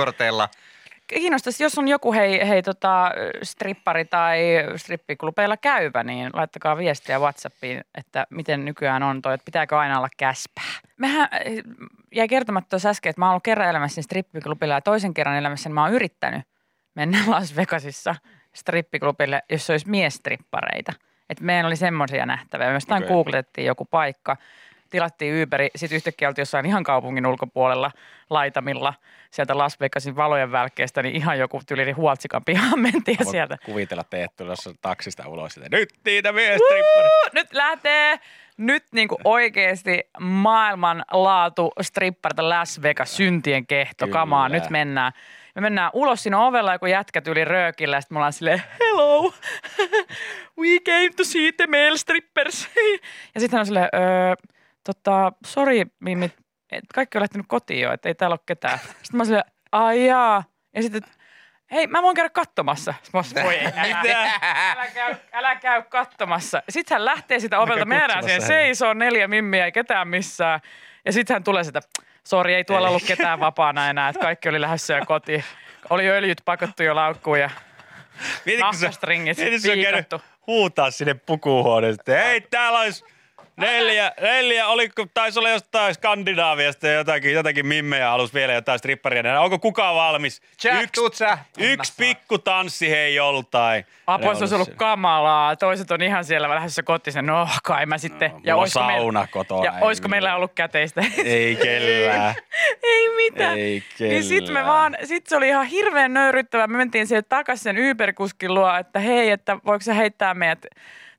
Kiinnostaisi, 1.14 1.64
jos 1.64 1.78
on 1.78 1.88
joku 1.88 2.14
hei, 2.14 2.48
hei 2.48 2.64
tota, 2.64 3.12
strippari 3.44 4.06
tai 4.06 4.40
strippiklubeilla 4.76 5.58
käyvä, 5.58 6.04
niin 6.04 6.30
laittakaa 6.34 6.78
viestiä 6.78 7.20
WhatsAppiin, 7.20 7.82
että 7.98 8.28
miten 8.30 8.66
nykyään 8.66 9.04
on 9.04 9.22
toi, 9.22 9.34
että 9.34 9.46
pitääkö 9.46 9.80
aina 9.80 9.98
olla 9.98 10.10
käspää. 10.18 10.74
Mehän 10.98 11.30
eh, 11.46 11.64
jäi 12.12 12.28
kertomatta 12.28 12.70
tuossa 12.70 12.90
äsken, 12.90 13.10
että 13.10 13.22
mä 13.22 13.26
oon 13.26 13.32
ollut 13.32 13.44
kerran 13.44 13.70
elämässäni 13.70 14.04
strippiklubilla 14.04 14.74
ja 14.74 14.82
toisen 14.82 15.14
kerran 15.14 15.38
elämässäni 15.38 15.74
mä 15.74 15.84
oon 15.84 15.94
yrittänyt 15.94 16.42
mennä 16.96 17.18
Las 17.28 17.56
Vegasissa 17.56 18.16
strippiklubille, 18.54 19.44
jos 19.50 19.70
olisi 19.70 19.90
miestrippareita. 19.90 20.94
Että 21.30 21.44
meillä 21.44 21.68
oli 21.68 21.76
semmoisia 21.76 22.26
nähtäviä. 22.26 22.68
Me 22.68 22.74
jostain 22.74 23.04
Okei. 23.04 23.14
googlettiin 23.14 23.68
joku 23.68 23.86
paikka, 23.86 24.38
tilattiin 24.92 25.44
Uberi, 25.44 25.70
sitten 25.76 25.96
yhtäkkiä 25.96 26.28
oltiin 26.28 26.42
jossain 26.42 26.66
ihan 26.66 26.84
kaupungin 26.84 27.26
ulkopuolella 27.26 27.92
laitamilla 28.30 28.94
sieltä 29.32 29.58
Las 29.58 29.80
Vegasin 29.80 30.16
valojen 30.16 30.52
välkkeestä, 30.52 31.04
niin 31.04 31.16
ihan 31.16 31.40
joku 31.40 31.62
tyli 31.68 31.92
huoltsikan 31.92 32.46
pihaan 32.46 32.80
mentiin 32.92 33.18
Voit 33.20 33.30
sieltä. 33.30 33.58
kuvitella 33.66 34.04
teet 34.04 34.36
tulossa 34.36 34.74
taksista 34.82 35.28
ulos, 35.28 35.58
että 35.58 35.78
nyt 35.78 35.90
niitä 36.06 36.32
miestrippari. 36.32 37.10
Nyt 37.34 37.54
lähtee 37.54 38.20
nyt 38.58 38.84
niinku 38.92 39.18
oikeasti 39.24 40.00
maailmanlaatu 40.20 41.72
stripparita 41.82 42.50
Las 42.50 42.82
Vegas 42.82 43.18
syntien 43.18 43.68
kehto. 43.68 44.06
Kyllä. 44.06 44.14
Kamaa, 44.20 44.50
nyt 44.50 44.70
mennään. 44.70 45.12
Me 45.56 45.62
mennään 45.62 45.92
ulos 45.94 46.24
siinä 46.24 46.40
ovella, 46.40 46.74
joku 46.74 46.86
jätkä 46.86 47.22
yli 47.28 47.46
röökillä, 47.46 47.96
ja 47.98 48.02
sitten 48.02 48.16
me 48.16 48.20
ollaan 48.20 48.34
silleen, 48.34 48.64
hello, 48.80 49.34
we 50.62 50.80
came 50.86 51.10
to 51.18 51.24
see 51.24 51.52
the 51.52 51.68
male 51.68 51.98
strippers. 51.98 52.70
ja 53.36 53.40
sitten 53.42 53.58
hän 53.58 53.60
on 53.60 53.66
silleen, 53.66 53.90
öö, 53.94 54.36
tota, 54.84 55.32
sorry 55.46 55.82
Mimmi, 56.00 56.32
et 56.72 56.84
kaikki 56.96 57.18
on 57.18 57.22
lähtenyt 57.22 57.46
kotiin 57.50 57.82
jo, 57.82 57.94
että 57.94 58.10
ei 58.10 58.16
täällä 58.16 58.34
ole 58.34 58.40
ketään. 58.46 58.80
Sitten 58.80 59.18
mä 59.18 59.26
silleen, 59.26 59.52
ai 59.72 60.06
jaa. 60.06 60.44
Ja 60.76 60.82
sitten, 60.82 61.02
hei, 61.72 61.88
mä 61.88 62.02
voin 62.02 62.16
käydä 62.16 62.30
katsomassa. 62.30 62.94
Sitten 63.04 63.20
mä 63.20 63.24
silleen, 63.24 63.46
voi 63.46 63.56
ei, 63.56 63.66
älä, 63.78 64.32
älä, 64.72 64.88
käy, 64.88 65.16
älä 65.34 65.56
käy 65.56 65.82
katsomassa. 65.82 66.64
Sitten 66.70 66.96
hän 66.96 67.06
lähtee 67.06 67.40
sitä 67.40 67.60
ovelta, 67.60 67.76
käy 67.76 67.86
me 67.86 67.96
jäädään 67.96 68.24
siihen 68.24 68.42
seisoo 68.42 68.94
neljä 68.94 69.28
mimmiä, 69.28 69.66
ei 69.66 69.72
ketään 69.72 70.08
missään. 70.08 70.60
Ja 71.06 71.12
sitten 71.12 71.36
hän 71.36 71.44
tulee 71.44 71.64
sitä, 71.64 71.82
sori, 72.24 72.54
ei 72.54 72.64
tuolla 72.64 72.90
ollut 72.90 73.04
ketään 73.08 73.40
vapaana 73.40 73.90
enää, 73.90 74.10
että 74.10 74.22
kaikki 74.22 74.50
oli 74.50 74.62
lähdössä 74.62 74.94
jo 74.94 75.06
kotiin. 75.06 75.44
Oli 75.90 76.10
öljyt 76.10 76.42
pakottu 76.46 76.84
jo 76.84 76.96
laukkuun 76.96 77.40
ja 77.40 77.50
Nahkastringit 78.60 79.38
mietitkö 79.38 79.60
sä 79.60 79.68
käynyt 79.68 79.94
viikattu. 79.94 80.22
huutaa 80.48 80.92
sinne 80.92 81.14
pukuhuoneeseen, 81.14 82.00
että 82.00 82.24
hei 82.24 82.42
täällä 82.42 82.80
olisi 82.80 83.06
neljä, 83.58 84.12
neljä, 84.22 84.68
oliko, 84.68 85.06
taisi 85.14 85.40
olla 85.40 85.50
jostain 85.50 85.94
Skandinaaviasta 85.94 86.88
jotakin, 86.88 87.34
jotakin 87.34 87.68
mimmejä 87.68 88.10
halus 88.10 88.34
vielä 88.34 88.54
jotain 88.54 88.80
stripparia. 88.80 89.24
nähdä. 89.24 89.42
Onko 89.42 89.60
kukaan 89.60 89.96
valmis? 89.96 90.42
Jack, 90.64 90.76
yksi, 90.84 90.92
tuut 90.94 91.16
sä? 91.16 91.38
yksi 91.58 91.94
pikku 91.98 92.38
tanssi 92.38 92.90
hei 92.90 93.16
joltain. 93.16 93.86
Apua, 94.08 94.30
Ne 94.30 94.36
se 94.36 94.44
olisi 94.44 94.56
ollut 94.56 94.74
kamalaa. 94.76 95.56
Toiset 95.56 95.92
on 95.92 96.02
ihan 96.02 96.24
siellä 96.26 96.50
lähdössä 96.50 96.84
kotiin. 96.84 97.26
No, 97.26 97.48
kai 97.64 97.86
mä 97.86 97.98
sitten. 97.98 98.32
mulla 98.32 98.54
on 98.54 98.60
oisko 98.60 98.80
meillä- 98.80 99.02
sauna 99.02 99.28
kotona, 99.28 99.66
Ja 99.66 99.72
ei 99.72 99.78
olisiko 99.82 100.08
meillä 100.08 100.36
ollut 100.36 100.52
käteistä? 100.56 101.02
Ei 101.26 101.56
kellään. 101.56 102.36
Ei 102.84 103.10
mitään. 103.16 103.58
Ei 103.58 103.84
Niin 104.00 104.24
sit 104.24 104.40
me 104.42 104.46
kellään. 104.46 104.66
vaan, 104.66 104.98
sit 105.04 105.28
se 105.28 105.38
oli 105.38 105.48
ihan 105.48 105.66
hirveän 105.66 106.14
nöyryttävää. 106.14 106.68
Me 106.68 106.78
mentiin 106.78 107.08
sieltä 107.08 107.30
takaisin 107.30 107.64
sen 107.64 107.76
Uber-kuskin 107.92 108.54
luo, 108.54 108.76
että 108.78 109.00
hei, 109.00 109.30
että 109.30 109.58
voiko 109.66 109.82
se 109.82 109.96
heittää 109.96 110.34
meidät 110.34 110.66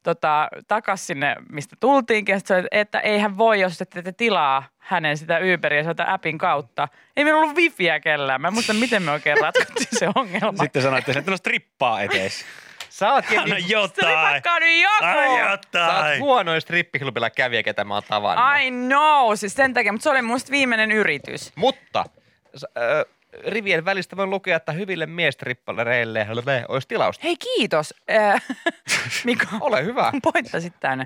tota, 0.03 0.49
takas 0.69 1.07
sinne, 1.07 1.37
mistä 1.51 1.77
tultiinkin. 1.81 2.33
Ja 2.33 2.38
sit 2.38 2.47
se 2.47 2.55
oli, 2.55 2.69
että 2.71 3.01
eihän 3.01 3.38
voi, 3.38 3.61
jos 3.61 3.83
ette 3.83 4.03
te 4.03 4.12
tilaa 4.12 4.65
hänen 4.79 5.17
sitä 5.17 5.41
Uberia 5.55 5.83
sieltä 5.83 6.12
appin 6.12 6.38
kautta. 6.38 6.88
Ei 7.17 7.25
meillä 7.25 7.41
ollut 7.41 7.57
wifiä 7.57 8.01
kellään. 8.01 8.41
Mä 8.41 8.49
en 8.49 8.55
muista, 8.55 8.75
miten 8.75 9.03
me 9.03 9.11
oikein 9.11 9.38
ratkottiin 9.41 9.99
se 9.99 10.09
ongelma. 10.15 10.62
Sitten 10.62 10.83
sanoitte, 10.83 11.12
että 11.12 11.31
no 11.31 11.37
strippaa 11.37 12.03
etes. 12.03 12.45
Sä 12.88 13.12
oot, 13.12 13.25
Anna 13.38 13.55
niin, 13.55 13.69
jotain. 13.69 14.35
Nyt 14.61 14.83
joku! 14.83 15.05
Anna 15.05 15.38
sä 15.38 15.51
oot 15.51 15.61
jotain. 15.75 16.21
huonoin 16.21 16.61
strippiklubilla 16.61 17.31
kävijä, 17.31 17.62
ketä 17.62 17.85
mä 17.85 17.95
oon 17.95 18.03
tavannut. 18.09 18.45
I 18.61 18.71
know, 18.71 19.35
siis 19.35 19.55
sen 19.55 19.75
takia, 19.75 19.93
mutta 19.93 20.03
se 20.03 20.11
oli 20.11 20.23
musta 20.23 20.51
viimeinen 20.51 20.93
yritys. 20.93 21.53
Mutta 21.57 22.05
ö, 22.77 23.07
rivien 23.47 23.85
välistä 23.85 24.16
voi 24.16 24.27
lukea, 24.27 24.57
että 24.57 24.73
hyville 24.73 25.07
miestrippalereille 25.07 26.27
olisi 26.68 26.88
tilausta. 26.88 27.23
Hei 27.25 27.37
kiitos, 27.37 27.95
äh, 28.11 28.42
Mika. 29.25 29.47
Ole 29.61 29.85
hyvä. 29.85 30.12
Pointtasit 30.33 30.75
tänne. 30.81 31.05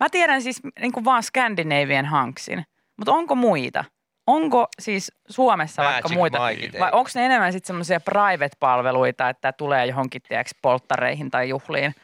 Mä 0.00 0.08
tiedän 0.10 0.42
siis 0.42 0.60
niin 0.80 0.92
kuin 0.92 1.04
vaan 1.04 1.22
Scandinavian 1.22 2.06
Hanksin, 2.06 2.64
mutta 2.96 3.12
onko 3.12 3.34
muita? 3.34 3.84
Onko 4.26 4.68
siis 4.78 5.12
Suomessa 5.28 5.82
vaikka 5.82 6.08
Magic 6.08 6.18
muita? 6.18 6.46
Mike. 6.46 6.78
Vai 6.78 6.90
onko 6.92 7.10
ne 7.14 7.26
enemmän 7.26 7.52
sitten 7.52 7.66
semmoisia 7.66 8.00
private-palveluita, 8.00 9.28
että 9.28 9.52
tulee 9.52 9.86
johonkin 9.86 10.22
tiedätkö, 10.28 10.52
polttareihin 10.62 11.30
tai 11.30 11.48
juhliin 11.48 11.94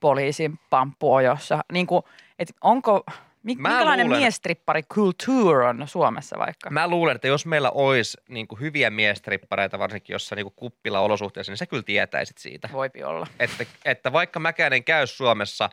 poliisin 0.00 0.58
pamppuojossa? 0.70 1.64
Niin 1.72 1.86
kuin, 1.86 2.02
et 2.38 2.48
onko, 2.60 3.04
mi, 3.44 3.54
Mä 3.54 3.68
minkälainen 3.68 4.06
luulen- 4.06 4.20
miestrippari 4.20 4.82
culture 4.82 5.66
on 5.66 5.88
Suomessa 5.88 6.38
vaikka? 6.38 6.70
Mä 6.70 6.88
luulen, 6.88 7.14
että 7.16 7.28
jos 7.28 7.46
meillä 7.46 7.70
olisi 7.70 8.18
niin 8.28 8.48
kuin 8.48 8.60
hyviä 8.60 8.90
miestrippareita, 8.90 9.78
varsinkin 9.78 10.14
jossain 10.14 10.36
niin 10.36 10.52
kuppila 10.56 11.00
olosuhteissa, 11.00 11.52
niin 11.52 11.58
sä 11.58 11.66
kyllä 11.66 11.82
tietäisit 11.82 12.38
siitä. 12.38 12.68
Voipi 12.72 13.04
olla. 13.04 13.26
Että, 13.40 13.64
että 13.84 14.12
vaikka 14.12 14.40
mäkään 14.40 14.72
en 14.72 14.84
käy 14.84 15.06
Suomessa 15.06 15.70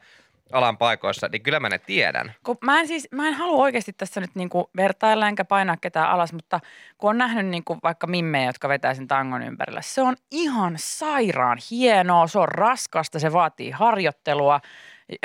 alan 0.51 0.77
paikoissa, 0.77 1.29
niin 1.31 1.41
kyllä 1.43 1.59
mä 1.59 1.69
ne 1.69 1.79
tiedän. 1.79 2.33
Kun 2.43 2.57
mä 2.61 2.79
en 2.79 2.87
siis, 2.87 3.07
mä 3.11 3.27
en 3.27 3.33
halua 3.33 3.63
oikeasti 3.63 3.93
tässä 3.93 4.21
nyt 4.21 4.35
niinku 4.35 4.69
vertailla 4.77 5.27
enkä 5.27 5.45
painaa 5.45 5.77
ketään 5.81 6.09
alas, 6.09 6.33
mutta 6.33 6.59
kun 6.97 7.09
on 7.09 7.17
nähnyt 7.17 7.45
niinku 7.45 7.77
vaikka 7.83 8.07
mimmejä, 8.07 8.45
jotka 8.45 8.69
vetää 8.69 8.93
sen 8.93 9.07
tangon 9.07 9.43
ympärillä, 9.43 9.81
se 9.81 10.01
on 10.01 10.15
ihan 10.31 10.73
sairaan 10.77 11.57
hienoa, 11.71 12.27
se 12.27 12.39
on 12.39 12.47
raskasta, 12.47 13.19
se 13.19 13.33
vaatii 13.33 13.71
harjoittelua, 13.71 14.61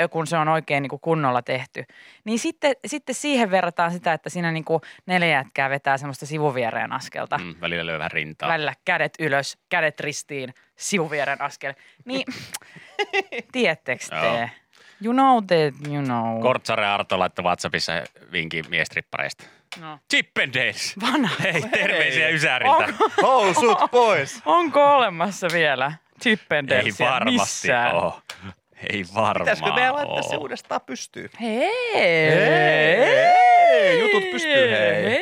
kun 0.09 0.27
se 0.27 0.37
on 0.37 0.47
oikein 0.47 0.81
niinku 0.81 0.97
kunnolla 0.97 1.41
tehty. 1.41 1.83
Niin 2.23 2.39
sitten, 2.39 2.75
sitten 2.85 3.15
siihen 3.15 3.51
verrataan 3.51 3.91
sitä, 3.91 4.13
että 4.13 4.29
siinä 4.29 4.51
niinku 4.51 4.81
neljä 5.05 5.27
jätkää 5.29 5.69
vetää 5.69 5.97
semmoista 5.97 6.25
sivuviereen 6.25 6.91
askelta. 6.93 7.37
Mm, 7.37 7.55
välillä 7.61 7.85
lyö 7.85 7.97
vähän 7.97 8.11
rintaa. 8.11 8.49
Välillä 8.49 8.73
kädet 8.85 9.13
ylös, 9.19 9.57
kädet 9.69 9.99
ristiin, 9.99 10.53
sivuvieren 10.75 11.41
askel. 11.41 11.73
Niin, 12.05 12.25
tiedättekö 13.51 14.05
Joo. 14.11 14.21
te? 14.21 14.51
You 15.03 15.13
know 15.13 15.37
that, 15.43 15.87
you 15.93 16.03
know. 16.03 16.41
Kortsare 16.41 16.85
Arto 16.87 17.19
laittoi 17.19 17.45
WhatsAppissa 17.45 17.93
vinkin 18.31 18.65
miestrippareista. 18.69 19.43
no. 19.81 19.99
Chippendales. 20.13 20.95
Vanha. 21.01 21.35
Hei, 21.43 21.61
terveisiä 21.61 22.29
Ysäriltä. 22.29 22.77
Onko, 22.77 23.09
Housut 23.21 23.77
pois! 23.91 24.41
onko 24.45 24.95
olemassa 24.95 25.47
vielä 25.53 25.85
Ei 25.85 26.21
Chippendalesia 26.21 27.09
varmasti 27.11 27.39
missään? 27.39 27.95
ole. 27.95 28.13
Ei 28.93 29.05
varmaan 29.15 29.45
Pitäisikö 29.45 29.73
meidän 29.73 29.95
laittaa 29.95 30.21
se 30.21 30.37
uudestaan 30.37 30.81
pystyyn? 30.81 31.29
Hei! 31.41 31.71
Hei! 31.93 33.99
Jutut 33.99 34.31
pystyy, 34.31 34.69
hei. 34.69 35.03
Hei! 35.03 35.19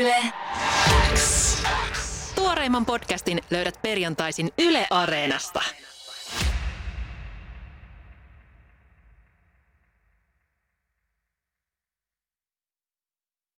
Yle 0.00 0.14
X. 1.14 1.62
Tuoreimman 2.34 2.86
podcastin 2.86 3.40
löydät 3.50 3.78
perjantaisin 3.82 4.50
Yle 4.58 4.86
Areenasta. 4.90 5.60